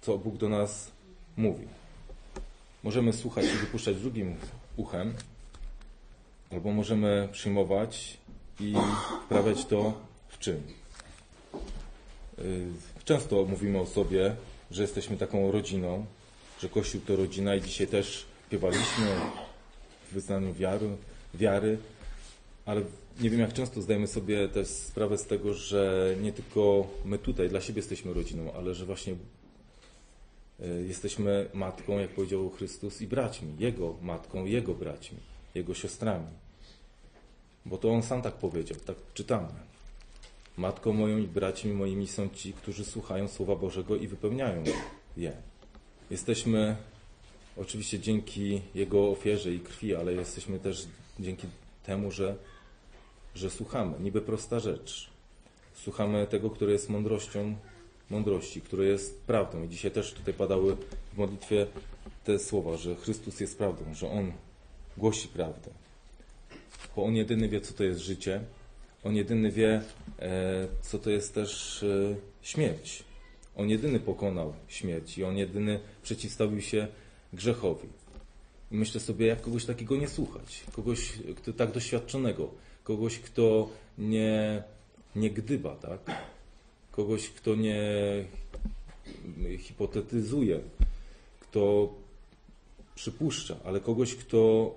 co 0.01 0.17
Bóg 0.17 0.37
do 0.37 0.49
nas 0.49 0.91
mówi. 1.37 1.67
Możemy 2.83 3.13
słuchać 3.13 3.45
i 3.45 3.57
wypuszczać 3.57 3.95
drugim 3.95 4.35
uchem, 4.77 5.13
albo 6.51 6.71
możemy 6.71 7.29
przyjmować 7.31 8.17
i 8.59 8.75
wprawiać 9.25 9.65
to 9.65 9.93
w 10.27 10.39
czyn. 10.39 10.61
Y, 12.39 12.67
często 13.05 13.45
mówimy 13.45 13.79
o 13.79 13.85
sobie, 13.85 14.35
że 14.71 14.81
jesteśmy 14.81 15.17
taką 15.17 15.51
rodziną, 15.51 16.05
że 16.59 16.69
Kościół 16.69 17.01
to 17.07 17.15
rodzina 17.15 17.55
i 17.55 17.61
dzisiaj 17.61 17.87
też 17.87 18.25
śpiewaliśmy 18.47 19.05
w 20.09 20.13
wyznaniu 20.13 20.53
wiary, 20.53 20.89
wiary 21.33 21.77
ale 22.67 22.81
nie 23.19 23.29
wiem 23.29 23.39
jak 23.39 23.53
często 23.53 23.81
zdajemy 23.81 24.07
sobie 24.07 24.47
też 24.47 24.67
sprawę 24.67 25.17
z 25.17 25.25
tego, 25.25 25.53
że 25.53 26.15
nie 26.21 26.33
tylko 26.33 26.87
my 27.05 27.17
tutaj 27.17 27.49
dla 27.49 27.61
siebie 27.61 27.79
jesteśmy 27.79 28.13
rodziną, 28.13 28.53
ale 28.53 28.75
że 28.75 28.85
właśnie 28.85 29.15
e, 30.59 30.67
jesteśmy 30.67 31.49
matką, 31.53 31.99
jak 31.99 32.09
powiedział 32.09 32.49
Chrystus, 32.49 33.01
i 33.01 33.07
braćmi, 33.07 33.55
Jego 33.59 33.95
matką, 34.01 34.45
Jego 34.45 34.73
braćmi, 34.73 35.17
Jego 35.55 35.73
siostrami. 35.73 36.27
Bo 37.65 37.77
to 37.77 37.89
On 37.89 38.03
sam 38.03 38.21
tak 38.21 38.33
powiedział, 38.33 38.77
tak 38.85 38.95
czytamy. 39.13 39.47
Matką 40.57 40.93
moją 40.93 41.17
i 41.17 41.27
braćmi 41.27 41.73
moimi 41.73 42.07
są 42.07 42.29
ci, 42.29 42.53
którzy 42.53 42.85
słuchają 42.85 43.27
Słowa 43.27 43.55
Bożego 43.55 43.95
i 43.95 44.07
wypełniają 44.07 44.63
je. 45.17 45.33
Jesteśmy 46.11 46.75
oczywiście 47.57 47.99
dzięki 47.99 48.61
Jego 48.75 49.09
ofierze 49.09 49.53
i 49.53 49.59
krwi, 49.59 49.95
ale 49.95 50.13
jesteśmy 50.13 50.59
też 50.59 50.87
dzięki 51.19 51.47
temu, 51.85 52.11
że, 52.11 52.35
że 53.35 53.49
słuchamy. 53.49 53.99
Niby 53.99 54.21
prosta 54.21 54.59
rzecz. 54.59 55.09
Słuchamy 55.75 56.27
tego, 56.27 56.49
który 56.49 56.71
jest 56.71 56.89
mądrością 56.89 57.55
mądrości, 58.09 58.61
który 58.61 58.87
jest 58.87 59.21
prawdą. 59.21 59.63
I 59.63 59.69
dzisiaj 59.69 59.91
też 59.91 60.13
tutaj 60.13 60.33
padały 60.33 60.75
w 61.13 61.17
modlitwie 61.17 61.67
te 62.23 62.39
słowa, 62.39 62.77
że 62.77 62.95
Chrystus 62.95 63.39
jest 63.39 63.57
prawdą, 63.57 63.93
że 63.93 64.11
On 64.11 64.31
głosi 64.97 65.27
prawdę. 65.27 65.71
Bo 66.95 67.03
On 67.03 67.15
jedyny 67.15 67.49
wie, 67.49 67.61
co 67.61 67.73
to 67.73 67.83
jest 67.83 67.99
życie. 67.99 68.41
On 69.03 69.15
jedyny 69.15 69.51
wie, 69.51 69.81
e, 70.19 70.67
co 70.81 70.99
to 70.99 71.09
jest 71.09 71.33
też 71.33 71.83
e, 71.83 72.15
śmierć. 72.41 73.03
On 73.55 73.69
jedyny 73.69 73.99
pokonał 73.99 74.53
śmierć 74.67 75.17
i 75.17 75.23
On 75.23 75.37
jedyny 75.37 75.79
przeciwstawił 76.03 76.61
się 76.61 76.87
grzechowi. 77.33 77.87
I 78.71 78.75
myślę 78.75 79.01
sobie, 79.01 79.27
jak 79.27 79.41
kogoś 79.41 79.65
takiego 79.65 79.97
nie 79.97 80.07
słuchać. 80.07 80.63
Kogoś 80.71 81.13
kto, 81.35 81.53
tak 81.53 81.71
doświadczonego. 81.71 82.49
Kogoś, 82.83 83.19
kto 83.19 83.69
nie, 83.97 84.63
nie 85.15 85.29
gdyba, 85.29 85.75
tak? 85.75 85.99
Kogoś, 86.91 87.29
kto 87.29 87.55
nie 87.55 87.83
hipotetyzuje, 89.57 90.59
kto 91.39 91.93
przypuszcza, 92.95 93.55
ale 93.63 93.79
kogoś, 93.79 94.15
kto 94.15 94.73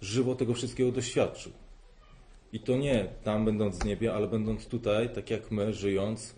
żywo 0.00 0.34
tego 0.34 0.54
wszystkiego 0.54 0.92
doświadczył. 0.92 1.52
I 2.52 2.60
to 2.60 2.76
nie 2.76 3.08
tam 3.24 3.44
będąc 3.44 3.78
w 3.78 3.84
niebie, 3.84 4.14
ale 4.14 4.26
będąc 4.26 4.66
tutaj, 4.66 5.08
tak 5.14 5.30
jak 5.30 5.50
my, 5.50 5.72
żyjąc, 5.72 6.34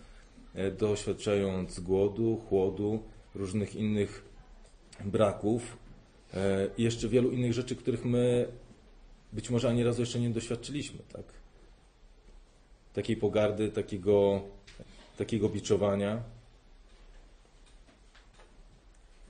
e, 0.55 0.71
doświadczając 0.71 1.79
głodu, 1.79 2.41
chłodu, 2.49 3.03
różnych 3.35 3.75
innych 3.75 4.25
braków 5.05 5.77
e, 6.33 6.69
i 6.77 6.83
jeszcze 6.83 7.07
wielu 7.07 7.31
innych 7.31 7.53
rzeczy, 7.53 7.75
których 7.75 8.05
my 8.05 8.47
być 9.33 9.49
może 9.49 9.69
ani 9.69 9.83
razu 9.83 10.01
jeszcze 10.01 10.19
nie 10.19 10.29
doświadczyliśmy, 10.29 10.99
tak? 11.13 11.23
Takiej 12.93 13.17
pogardy, 13.17 13.71
takiego, 13.71 14.41
takiego 15.17 15.49
biczowania. 15.49 16.23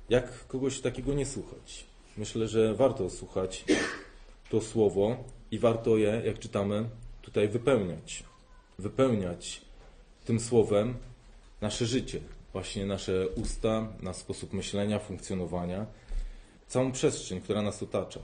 Jak 0.09 0.47
kogoś 0.47 0.81
takiego 0.81 1.13
nie 1.13 1.25
słuchać? 1.25 1.85
Myślę, 2.17 2.47
że 2.47 2.75
warto 2.75 3.09
słuchać 3.09 3.65
to 4.49 4.61
słowo 4.61 5.23
i 5.51 5.59
warto 5.59 5.97
je, 5.97 6.21
jak 6.25 6.39
czytamy, 6.39 6.89
tutaj 7.21 7.47
wypełniać. 7.47 8.23
Wypełniać 8.79 9.61
tym 10.25 10.39
słowem 10.39 10.97
nasze 11.61 11.85
życie, 11.85 12.19
właśnie 12.53 12.85
nasze 12.85 13.27
usta, 13.27 13.87
nasz 14.01 14.15
sposób 14.15 14.53
myślenia, 14.53 14.99
funkcjonowania, 14.99 15.85
całą 16.67 16.91
przestrzeń, 16.91 17.41
która 17.41 17.61
nas 17.61 17.83
otacza. 17.83 18.19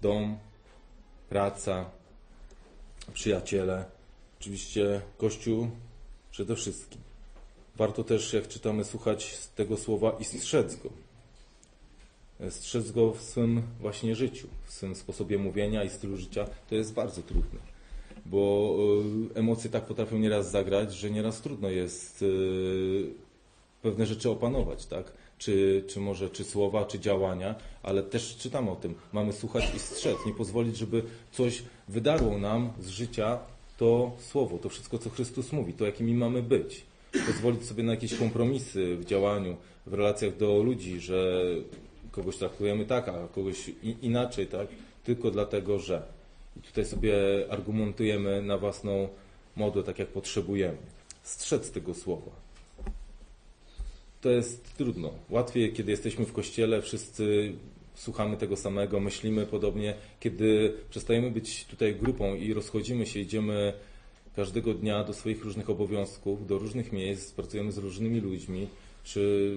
Dom, 0.00 0.38
praca, 1.28 1.90
przyjaciele, 3.12 3.84
oczywiście 4.40 5.00
Kościół 5.18 5.70
przede 6.30 6.56
wszystkim. 6.56 7.00
Warto 7.76 8.04
też, 8.04 8.32
jak 8.32 8.48
czytamy, 8.48 8.84
słuchać 8.84 9.38
tego 9.56 9.76
słowa 9.76 10.16
i 10.20 10.24
strzec 10.24 10.76
go. 10.76 10.90
Strzec 12.48 12.90
go 12.90 13.12
w 13.12 13.20
swym 13.20 13.62
właśnie 13.80 14.14
życiu, 14.14 14.48
w 14.64 14.72
swym 14.72 14.94
sposobie 14.94 15.38
mówienia 15.38 15.84
i 15.84 15.90
stylu 15.90 16.16
życia. 16.16 16.46
To 16.68 16.74
jest 16.74 16.94
bardzo 16.94 17.22
trudne, 17.22 17.60
bo 18.26 18.74
e, 19.34 19.38
emocje 19.38 19.70
tak 19.70 19.84
potrafią 19.84 20.18
nieraz 20.18 20.50
zagrać, 20.50 20.94
że 20.94 21.10
nieraz 21.10 21.40
trudno 21.40 21.70
jest 21.70 22.22
e, 22.22 22.26
pewne 23.82 24.06
rzeczy 24.06 24.30
opanować, 24.30 24.86
tak? 24.86 25.12
Czy, 25.38 25.84
czy 25.88 26.00
może, 26.00 26.30
czy 26.30 26.44
słowa, 26.44 26.84
czy 26.84 26.98
działania, 26.98 27.54
ale 27.82 28.02
też 28.02 28.36
czytamy 28.36 28.70
o 28.70 28.76
tym. 28.76 28.94
Mamy 29.12 29.32
słuchać 29.32 29.64
i 29.76 29.78
strzec, 29.78 30.16
nie 30.26 30.34
pozwolić, 30.34 30.76
żeby 30.76 31.02
coś 31.32 31.62
wydarło 31.88 32.38
nam 32.38 32.72
z 32.80 32.88
życia 32.88 33.38
to 33.76 34.12
słowo, 34.18 34.58
to 34.58 34.68
wszystko, 34.68 34.98
co 34.98 35.10
Chrystus 35.10 35.52
mówi, 35.52 35.72
to 35.72 35.86
jakimi 35.86 36.14
mamy 36.14 36.42
być. 36.42 36.82
Pozwolić 37.26 37.64
sobie 37.64 37.82
na 37.82 37.92
jakieś 37.92 38.14
kompromisy 38.14 38.96
w 38.96 39.04
działaniu, 39.04 39.56
w 39.86 39.94
relacjach 39.94 40.36
do 40.36 40.62
ludzi, 40.62 41.00
że 41.00 41.44
kogoś 42.10 42.36
traktujemy 42.36 42.84
tak, 42.84 43.08
a 43.08 43.28
kogoś 43.28 43.70
inaczej, 44.02 44.46
tak? 44.46 44.68
Tylko 45.04 45.30
dlatego, 45.30 45.78
że. 45.78 46.02
I 46.56 46.60
tutaj 46.60 46.84
sobie 46.84 47.14
argumentujemy 47.50 48.42
na 48.42 48.58
własną 48.58 49.08
modłę, 49.56 49.82
tak 49.82 49.98
jak 49.98 50.08
potrzebujemy. 50.08 50.76
Strzec 51.22 51.70
tego 51.70 51.94
słowa 51.94 52.30
to 54.20 54.30
jest 54.30 54.76
trudno. 54.76 55.12
Łatwiej, 55.30 55.72
kiedy 55.72 55.90
jesteśmy 55.90 56.24
w 56.24 56.32
kościele, 56.32 56.82
wszyscy 56.82 57.52
słuchamy 57.94 58.36
tego 58.36 58.56
samego, 58.56 59.00
myślimy 59.00 59.46
podobnie. 59.46 59.94
Kiedy 60.20 60.74
przestajemy 60.90 61.30
być 61.30 61.64
tutaj 61.64 61.94
grupą 61.94 62.34
i 62.34 62.52
rozchodzimy 62.52 63.06
się, 63.06 63.20
idziemy 63.20 63.72
każdego 64.36 64.74
dnia 64.74 65.04
do 65.04 65.12
swoich 65.12 65.44
różnych 65.44 65.70
obowiązków, 65.70 66.46
do 66.46 66.58
różnych 66.58 66.92
miejsc, 66.92 67.32
pracujemy 67.32 67.72
z 67.72 67.78
różnymi 67.78 68.20
ludźmi, 68.20 68.68
czy 69.04 69.56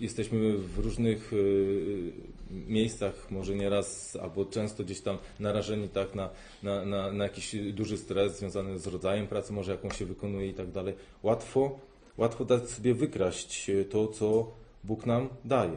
jesteśmy 0.00 0.58
w 0.58 0.78
różnych 0.78 1.32
y, 1.32 2.12
miejscach, 2.50 3.30
może 3.30 3.54
nieraz 3.54 4.16
albo 4.22 4.44
często 4.44 4.84
gdzieś 4.84 5.00
tam 5.00 5.18
narażeni 5.40 5.88
tak 5.88 6.14
na, 6.14 6.30
na, 6.62 6.84
na, 6.84 7.12
na 7.12 7.24
jakiś 7.24 7.56
duży 7.72 7.98
stres 7.98 8.38
związany 8.38 8.78
z 8.78 8.86
rodzajem 8.86 9.26
pracy, 9.26 9.52
może 9.52 9.72
jaką 9.72 9.90
się 9.90 10.06
wykonuje 10.06 10.48
i 10.48 10.54
tak 10.54 10.70
dalej. 10.70 10.94
Łatwo 11.22 11.78
Łatwo 12.20 12.44
dać 12.44 12.70
sobie 12.70 12.94
wykraść 12.94 13.70
e, 13.70 13.84
to, 13.84 14.08
co 14.08 14.50
Bóg 14.84 15.06
nam 15.06 15.28
daje. 15.44 15.76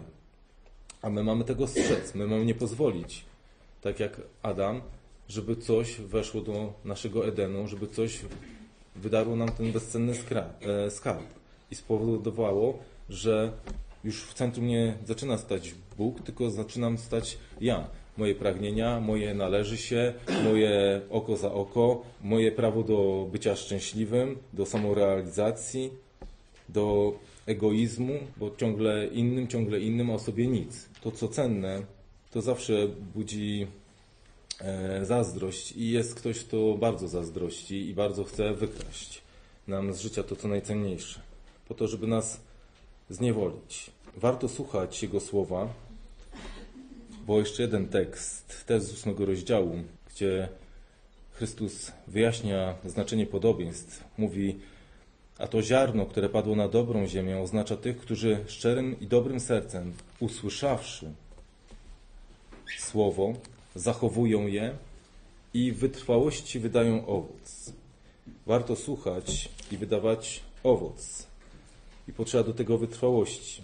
A 1.02 1.10
my 1.10 1.24
mamy 1.24 1.44
tego 1.44 1.68
strzec, 1.68 2.16
my 2.16 2.28
mamy 2.28 2.46
nie 2.46 2.56
pozwolić, 2.56 3.26
tak 3.82 4.00
jak 4.00 4.22
Adam, 4.42 4.82
żeby 5.28 5.56
coś 5.56 5.96
weszło 5.96 6.42
do 6.42 6.74
naszego 6.86 7.28
Edenu, 7.28 7.68
żeby 7.68 7.88
coś 7.88 8.20
wydarło 8.96 9.36
nam 9.36 9.52
ten 9.52 9.72
bezcenny 9.72 10.14
e, 10.62 10.92
skarb 10.92 11.26
i 11.72 11.76
spowodowało, 11.76 12.80
że 13.10 13.52
już 14.04 14.24
w 14.24 14.34
centrum 14.34 14.68
nie 14.68 14.94
zaczyna 15.06 15.38
stać 15.38 15.74
Bóg, 15.98 16.22
tylko 16.22 16.50
zaczynam 16.50 16.98
stać 16.98 17.38
ja. 17.62 17.88
Moje 18.18 18.36
pragnienia, 18.36 19.00
moje 19.00 19.34
należy 19.34 19.78
się, 19.78 20.14
moje 20.44 21.02
oko 21.10 21.38
za 21.38 21.52
oko, 21.52 22.02
moje 22.22 22.52
prawo 22.52 22.84
do 22.84 23.28
bycia 23.32 23.56
szczęśliwym, 23.56 24.38
do 24.54 24.66
samorealizacji, 24.66 25.92
do 26.70 27.14
egoizmu, 27.46 28.14
bo 28.38 28.52
ciągle 28.58 29.08
innym, 29.08 29.48
ciągle 29.48 29.80
innym, 29.80 30.10
a 30.10 30.14
o 30.14 30.20
sobie 30.20 30.48
nic. 30.48 30.90
To, 31.02 31.12
co 31.12 31.28
cenne, 31.28 31.82
to 32.32 32.42
zawsze 32.42 32.88
budzi 33.14 33.68
e, 34.62 35.06
zazdrość 35.06 35.72
i 35.72 35.92
jest 35.92 36.16
ktoś, 36.16 36.40
kto 36.40 36.78
bardzo 36.80 37.08
zazdrości 37.08 37.90
i 37.90 37.94
bardzo 37.94 38.24
chce 38.24 38.54
wykraść 38.54 39.22
nam 39.68 39.94
z 39.94 40.02
życia 40.02 40.24
to, 40.24 40.36
co 40.36 40.48
najcenniejsze, 40.48 41.20
po 41.68 41.74
to, 41.74 41.88
żeby 41.88 42.08
nas 42.08 42.40
zniewolić. 43.10 43.92
Warto 44.18 44.50
słuchać 44.50 45.04
Jego 45.04 45.20
słowa, 45.20 45.68
bo 47.28 47.40
jeszcze 47.40 47.62
jeden 47.62 47.88
tekst, 47.88 48.66
też 48.66 48.84
z 48.84 48.94
ósmego 48.94 49.26
rozdziału, 49.26 49.84
gdzie 50.14 50.50
Chrystus 51.32 51.92
wyjaśnia 52.08 52.76
znaczenie 52.86 53.26
podobieństw. 53.26 54.04
Mówi, 54.18 54.60
a 55.38 55.48
to 55.48 55.62
ziarno, 55.62 56.06
które 56.06 56.30
padło 56.30 56.56
na 56.56 56.68
dobrą 56.68 57.08
ziemię, 57.08 57.40
oznacza 57.40 57.78
tych, 57.78 57.98
którzy 57.98 58.44
szczerym 58.48 59.00
i 59.00 59.08
dobrym 59.08 59.40
sercem, 59.40 59.94
usłyszawszy 60.20 61.12
słowo, 62.80 63.34
zachowują 63.76 64.48
je 64.48 64.78
i 65.54 65.72
w 65.72 65.78
wytrwałości 65.78 66.60
wydają 66.60 67.08
owoc. 67.08 67.74
Warto 68.46 68.76
słuchać 68.76 69.50
i 69.72 69.78
wydawać 69.78 70.44
owoc. 70.64 71.33
I 72.08 72.14
potrzeba 72.14 72.44
do 72.44 72.54
tego 72.54 72.78
wytrwałości. 72.78 73.62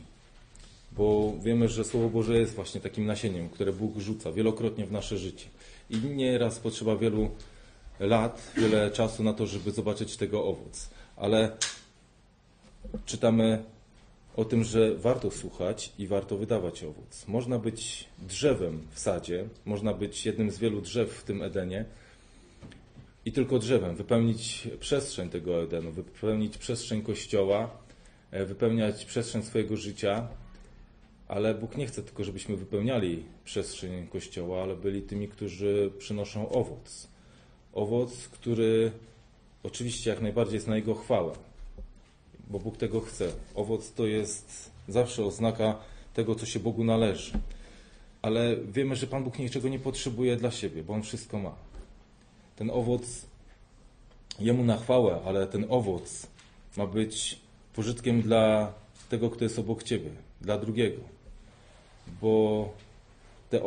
Bo 0.91 1.33
wiemy, 1.43 1.67
że 1.67 1.83
Słowo 1.83 2.09
Boże 2.09 2.37
jest 2.39 2.53
właśnie 2.53 2.81
takim 2.81 3.05
nasieniem, 3.05 3.49
które 3.49 3.73
Bóg 3.73 3.97
rzuca 3.97 4.31
wielokrotnie 4.31 4.85
w 4.85 4.91
nasze 4.91 5.17
życie. 5.17 5.45
I 5.89 5.97
nieraz 5.97 6.59
potrzeba 6.59 6.95
wielu 6.95 7.29
lat, 7.99 8.51
wiele 8.57 8.91
czasu 8.91 9.23
na 9.23 9.33
to, 9.33 9.47
żeby 9.47 9.71
zobaczyć 9.71 10.17
tego 10.17 10.45
owoc 10.45 10.89
ale 11.19 11.57
czytamy 13.05 13.63
o 14.35 14.45
tym, 14.45 14.63
że 14.63 14.95
warto 14.95 15.31
słuchać 15.31 15.93
i 15.99 16.07
warto 16.07 16.37
wydawać 16.37 16.83
owoc. 16.83 17.27
Można 17.27 17.59
być 17.59 18.05
drzewem 18.19 18.81
w 18.91 18.99
sadzie, 18.99 19.47
można 19.65 19.93
być 19.93 20.25
jednym 20.25 20.51
z 20.51 20.57
wielu 20.57 20.81
drzew 20.81 21.11
w 21.11 21.23
tym 21.23 21.41
Edenie 21.43 21.85
i 23.25 23.31
tylko 23.31 23.59
drzewem, 23.59 23.95
wypełnić 23.95 24.67
przestrzeń 24.79 25.29
tego 25.29 25.63
Edenu, 25.63 25.91
wypełnić 25.91 26.57
przestrzeń 26.57 27.01
Kościoła, 27.01 27.69
wypełniać 28.31 29.05
przestrzeń 29.05 29.43
swojego 29.43 29.77
życia, 29.77 30.27
ale 31.27 31.55
Bóg 31.55 31.77
nie 31.77 31.87
chce 31.87 32.03
tylko, 32.03 32.23
żebyśmy 32.23 32.57
wypełniali 32.57 33.23
przestrzeń 33.45 34.07
Kościoła, 34.07 34.63
ale 34.63 34.75
byli 34.75 35.01
tymi, 35.01 35.27
którzy 35.27 35.91
przynoszą 35.97 36.49
owoc. 36.49 37.07
Owoc, 37.73 38.27
który 38.27 38.91
oczywiście 39.63 40.09
jak 40.09 40.21
najbardziej 40.21 40.55
jest 40.55 40.67
na 40.67 40.75
Jego 40.75 40.95
chwałę, 40.95 41.33
bo 42.47 42.59
Bóg 42.59 42.77
tego 42.77 43.01
chce. 43.01 43.31
Owoc 43.55 43.93
to 43.93 44.07
jest 44.07 44.71
zawsze 44.87 45.25
oznaka 45.25 45.75
tego, 46.13 46.35
co 46.35 46.45
się 46.45 46.59
Bogu 46.59 46.83
należy. 46.83 47.31
Ale 48.21 48.57
wiemy, 48.57 48.95
że 48.95 49.07
Pan 49.07 49.23
Bóg 49.23 49.39
niczego 49.39 49.69
nie 49.69 49.79
potrzebuje 49.79 50.35
dla 50.35 50.51
siebie, 50.51 50.83
bo 50.83 50.93
On 50.93 51.03
wszystko 51.03 51.39
ma. 51.39 51.55
Ten 52.55 52.69
owoc 52.69 53.25
Jemu 54.39 54.63
na 54.63 54.77
chwałę, 54.77 55.21
ale 55.25 55.47
ten 55.47 55.65
owoc 55.69 56.27
ma 56.77 56.87
być 56.87 57.39
pożytkiem 57.79 58.21
dla 58.21 58.73
tego, 59.09 59.29
kto 59.29 59.43
jest 59.43 59.59
obok 59.59 59.83
Ciebie, 59.83 60.09
dla 60.41 60.57
drugiego. 60.57 61.01
Bo 62.21 62.73
te 63.49 63.63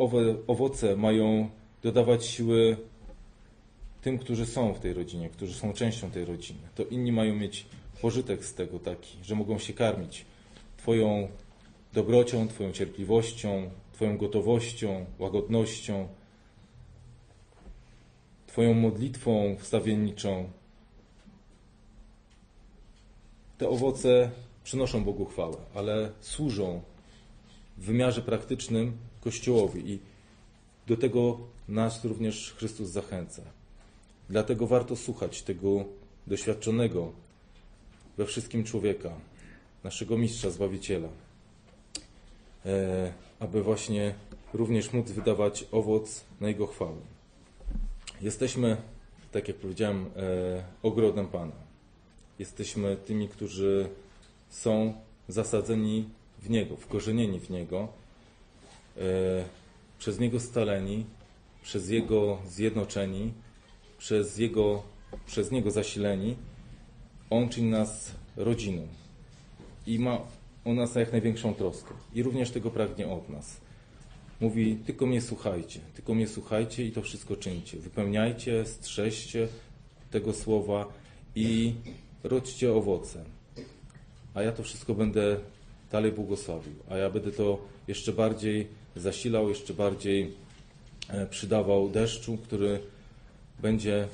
owoce 0.47 0.95
mają 0.95 1.49
dodawać 1.83 2.25
siły 2.25 2.77
tym, 4.01 4.17
którzy 4.17 4.45
są 4.45 4.73
w 4.73 4.79
tej 4.79 4.93
rodzinie, 4.93 5.29
którzy 5.29 5.53
są 5.53 5.73
częścią 5.73 6.11
tej 6.11 6.25
rodziny. 6.25 6.59
To 6.75 6.83
inni 6.83 7.11
mają 7.11 7.35
mieć 7.35 7.65
pożytek 8.01 8.45
z 8.45 8.53
tego 8.53 8.79
taki, 8.79 9.17
że 9.23 9.35
mogą 9.35 9.59
się 9.59 9.73
karmić 9.73 10.25
Twoją 10.77 11.27
dobrocią, 11.93 12.47
Twoją 12.47 12.71
cierpliwością, 12.71 13.69
Twoją 13.93 14.17
gotowością, 14.17 15.05
łagodnością, 15.19 16.07
Twoją 18.47 18.73
modlitwą 18.73 19.55
wstawienniczą. 19.59 20.49
Te 23.63 23.69
owoce 23.69 24.31
przynoszą 24.63 25.03
Bogu 25.03 25.25
chwałę, 25.25 25.57
ale 25.73 26.11
służą 26.21 26.81
w 27.77 27.85
wymiarze 27.85 28.21
praktycznym 28.21 28.97
Kościołowi 29.21 29.91
i 29.91 29.99
do 30.87 30.97
tego 30.97 31.37
nas 31.67 32.05
również 32.05 32.53
Chrystus 32.57 32.89
zachęca. 32.89 33.41
Dlatego 34.29 34.67
warto 34.67 34.95
słuchać 34.95 35.41
tego 35.41 35.85
doświadczonego 36.27 37.11
we 38.17 38.25
wszystkim 38.25 38.63
człowieka, 38.63 39.13
naszego 39.83 40.17
mistrza, 40.17 40.49
zbawiciela, 40.49 41.09
e, 42.65 43.13
aby 43.39 43.63
właśnie 43.63 44.15
również 44.53 44.93
móc 44.93 45.11
wydawać 45.11 45.65
owoc 45.71 46.23
na 46.41 46.47
Jego 46.47 46.67
chwałę. 46.67 47.01
Jesteśmy, 48.21 48.77
tak 49.31 49.47
jak 49.47 49.57
powiedziałem, 49.57 50.05
e, 50.15 50.63
ogrodem 50.81 51.27
Pana. 51.27 51.72
Jesteśmy 52.39 52.97
tymi, 52.97 53.29
którzy 53.29 53.89
są 54.49 54.93
zasadzeni 55.27 56.09
w 56.41 56.49
Niego, 56.49 56.77
wkorzenieni 56.77 57.39
w 57.39 57.49
Niego, 57.49 57.87
e, 58.97 59.01
przez 59.99 60.19
Niego 60.19 60.39
scaleni, 60.39 61.05
przez 61.63 61.89
Jego 61.89 62.37
zjednoczeni, 62.47 63.33
przez, 63.97 64.37
Jego, 64.37 64.83
przez 65.25 65.51
Niego 65.51 65.71
zasileni. 65.71 66.35
On 67.29 67.49
czyni 67.49 67.69
nas 67.69 68.11
rodziną 68.37 68.87
i 69.87 69.99
ma 69.99 70.19
o 70.65 70.73
nas 70.73 70.95
jak 70.95 71.11
największą 71.11 71.53
troskę. 71.53 71.93
I 72.13 72.23
również 72.23 72.51
tego 72.51 72.71
pragnie 72.71 73.07
od 73.07 73.29
nas. 73.29 73.57
Mówi, 74.41 74.75
tylko 74.85 75.05
mnie 75.05 75.21
słuchajcie, 75.21 75.79
tylko 75.95 76.13
mnie 76.13 76.27
słuchajcie 76.27 76.85
i 76.85 76.91
to 76.91 77.01
wszystko 77.01 77.35
czyńcie. 77.35 77.77
Wypełniajcie, 77.77 78.65
strzeżcie 78.65 79.47
tego 80.11 80.33
słowa 80.33 80.85
i 81.35 81.73
rodźcie 82.23 82.73
owoce. 82.73 83.23
A 84.33 84.41
ja 84.41 84.51
to 84.51 84.63
wszystko 84.63 84.93
będę 84.93 85.37
dalej 85.91 86.11
błogosławił. 86.11 86.73
A 86.89 86.97
ja 86.97 87.09
będę 87.09 87.31
to 87.31 87.57
jeszcze 87.87 88.13
bardziej 88.13 88.67
zasilał, 88.95 89.49
jeszcze 89.49 89.73
bardziej 89.73 90.33
e, 91.09 91.25
przydawał 91.25 91.89
deszczu, 91.89 92.37
który 92.37 92.79
będzie 93.59 94.07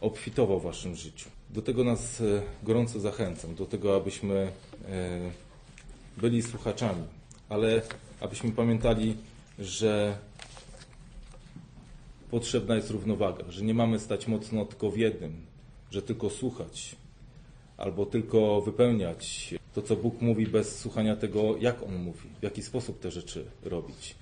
obfitował 0.00 0.60
w 0.60 0.62
waszym 0.62 0.96
życiu. 0.96 1.28
Do 1.50 1.62
tego 1.62 1.84
nas 1.84 2.20
e, 2.20 2.42
gorąco 2.62 3.00
zachęcam, 3.00 3.54
do 3.54 3.66
tego, 3.66 3.96
abyśmy 3.96 4.52
e, 4.88 5.30
byli 6.16 6.42
słuchaczami, 6.42 7.02
ale 7.48 7.82
abyśmy 8.20 8.52
pamiętali, 8.52 9.16
że 9.58 10.18
potrzebna 12.30 12.76
jest 12.76 12.90
równowaga, 12.90 13.44
że 13.50 13.64
nie 13.64 13.74
mamy 13.74 13.98
stać 13.98 14.26
mocno 14.26 14.64
tylko 14.64 14.90
w 14.90 14.96
jednym, 14.96 15.46
że 15.90 16.02
tylko 16.02 16.30
słuchać 16.30 16.96
albo 17.78 18.06
tylko 18.06 18.60
wypełniać 18.60 19.54
to, 19.74 19.82
co 19.82 19.96
Bóg 19.96 20.20
mówi, 20.20 20.46
bez 20.46 20.78
słuchania 20.78 21.16
tego, 21.16 21.56
jak 21.56 21.82
On 21.82 21.94
mówi, 21.94 22.28
w 22.40 22.42
jaki 22.42 22.62
sposób 22.62 23.00
te 23.00 23.10
rzeczy 23.10 23.44
robić. 23.62 24.14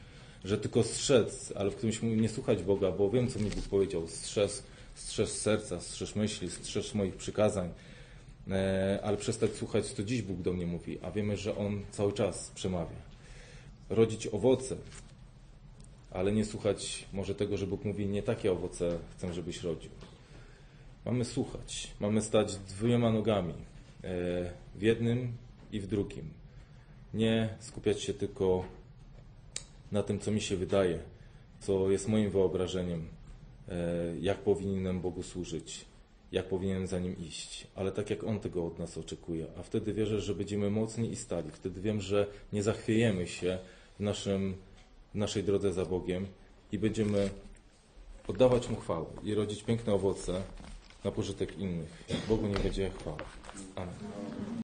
Że 0.45 0.59
tylko 0.59 0.83
strzec, 0.83 1.53
ale 1.57 1.71
w 1.71 1.77
którymś 1.77 2.03
nie 2.03 2.29
słuchać 2.29 2.63
Boga, 2.63 2.93
bo 2.93 3.11
wiem, 3.11 3.29
co 3.29 3.39
mi 3.39 3.51
Bóg 3.51 3.65
powiedział. 3.65 4.09
Strzeż, 4.09 4.53
strzeż 4.95 5.29
serca, 5.29 5.81
strzeż 5.81 6.15
myśli, 6.15 6.51
strzeż 6.51 6.95
moich 6.95 7.15
przykazań, 7.17 7.71
e, 8.51 9.01
ale 9.03 9.17
przestać 9.17 9.51
słuchać, 9.53 9.87
co 9.87 10.03
dziś 10.03 10.23
Bóg 10.23 10.43
do 10.43 10.53
mnie 10.53 10.67
mówi, 10.67 10.99
a 11.03 11.11
wiemy, 11.11 11.37
że 11.37 11.57
On 11.57 11.83
cały 11.91 12.13
czas 12.13 12.51
przemawia. 12.55 12.97
Rodzić 13.91 14.27
owoce, 14.27 14.77
ale 16.11 16.33
nie 16.33 16.45
słuchać 16.45 17.05
może 17.13 17.35
tego, 17.35 17.57
że 17.57 17.67
Bóg 17.67 17.85
mówi, 17.85 18.07
nie 18.07 18.23
takie 18.23 18.53
owoce 18.53 18.99
chcę, 19.17 19.35
żebyś 19.35 19.63
rodził. 19.63 19.91
Mamy 21.07 21.25
słuchać, 21.25 21.91
mamy 22.01 22.23
stać 22.23 22.57
dwiema 22.57 23.13
nogami, 23.13 23.53
e, 23.53 23.57
w 24.75 24.83
jednym 24.83 25.33
i 25.73 25.81
w 25.81 25.87
drugim. 25.87 26.31
Nie 27.15 27.49
skupiać 27.61 28.03
się 28.03 28.15
tylko 28.15 28.65
na 29.93 30.03
tym, 30.03 30.19
co 30.19 30.31
mi 30.31 30.41
się 30.41 30.57
wydaje, 30.57 30.99
co 31.61 31.91
jest 31.91 32.09
moim 32.09 32.31
wyobrażeniem, 32.31 33.09
e, 33.69 33.75
jak 34.21 34.39
powinienem 34.39 35.01
Bogu 35.01 35.23
służyć, 35.23 35.85
jak 36.33 36.49
powinienem 36.49 36.87
za 36.87 36.99
Nim 36.99 37.19
iść, 37.19 37.67
ale 37.75 37.93
tak 37.93 38.11
jak 38.11 38.25
On 38.25 38.41
tego 38.41 38.67
od 38.67 38.79
nas 38.79 38.99
oczekuje. 38.99 39.47
A 39.59 39.63
wtedy 39.63 39.93
wierzę, 39.93 40.21
że 40.21 40.35
będziemy 40.35 40.71
mocni 40.71 41.11
i 41.11 41.17
stali. 41.17 41.51
Wtedy 41.51 41.81
wiem, 41.81 42.01
że 42.01 42.27
nie 42.53 42.63
zachwiejemy 42.63 43.27
się 43.27 43.59
w, 43.99 44.01
naszym, 44.01 44.55
w 45.15 45.19
naszej 45.19 45.45
drodze 45.45 45.73
za 45.73 45.85
Bogiem 45.85 46.27
i 46.73 46.79
będziemy 46.79 47.31
oddawać 48.29 48.69
Mu 48.69 48.77
chwałę 48.77 49.07
i 49.25 49.35
rodzić 49.35 49.63
piękne 49.63 49.95
owoce 49.95 50.43
na 51.07 51.13
pożytek 51.13 51.59
innych. 51.59 52.05
Bogu 52.29 52.47
nie 52.47 52.59
będzie 52.59 52.91
chwała. 52.91 53.17
Amen. 53.77 53.95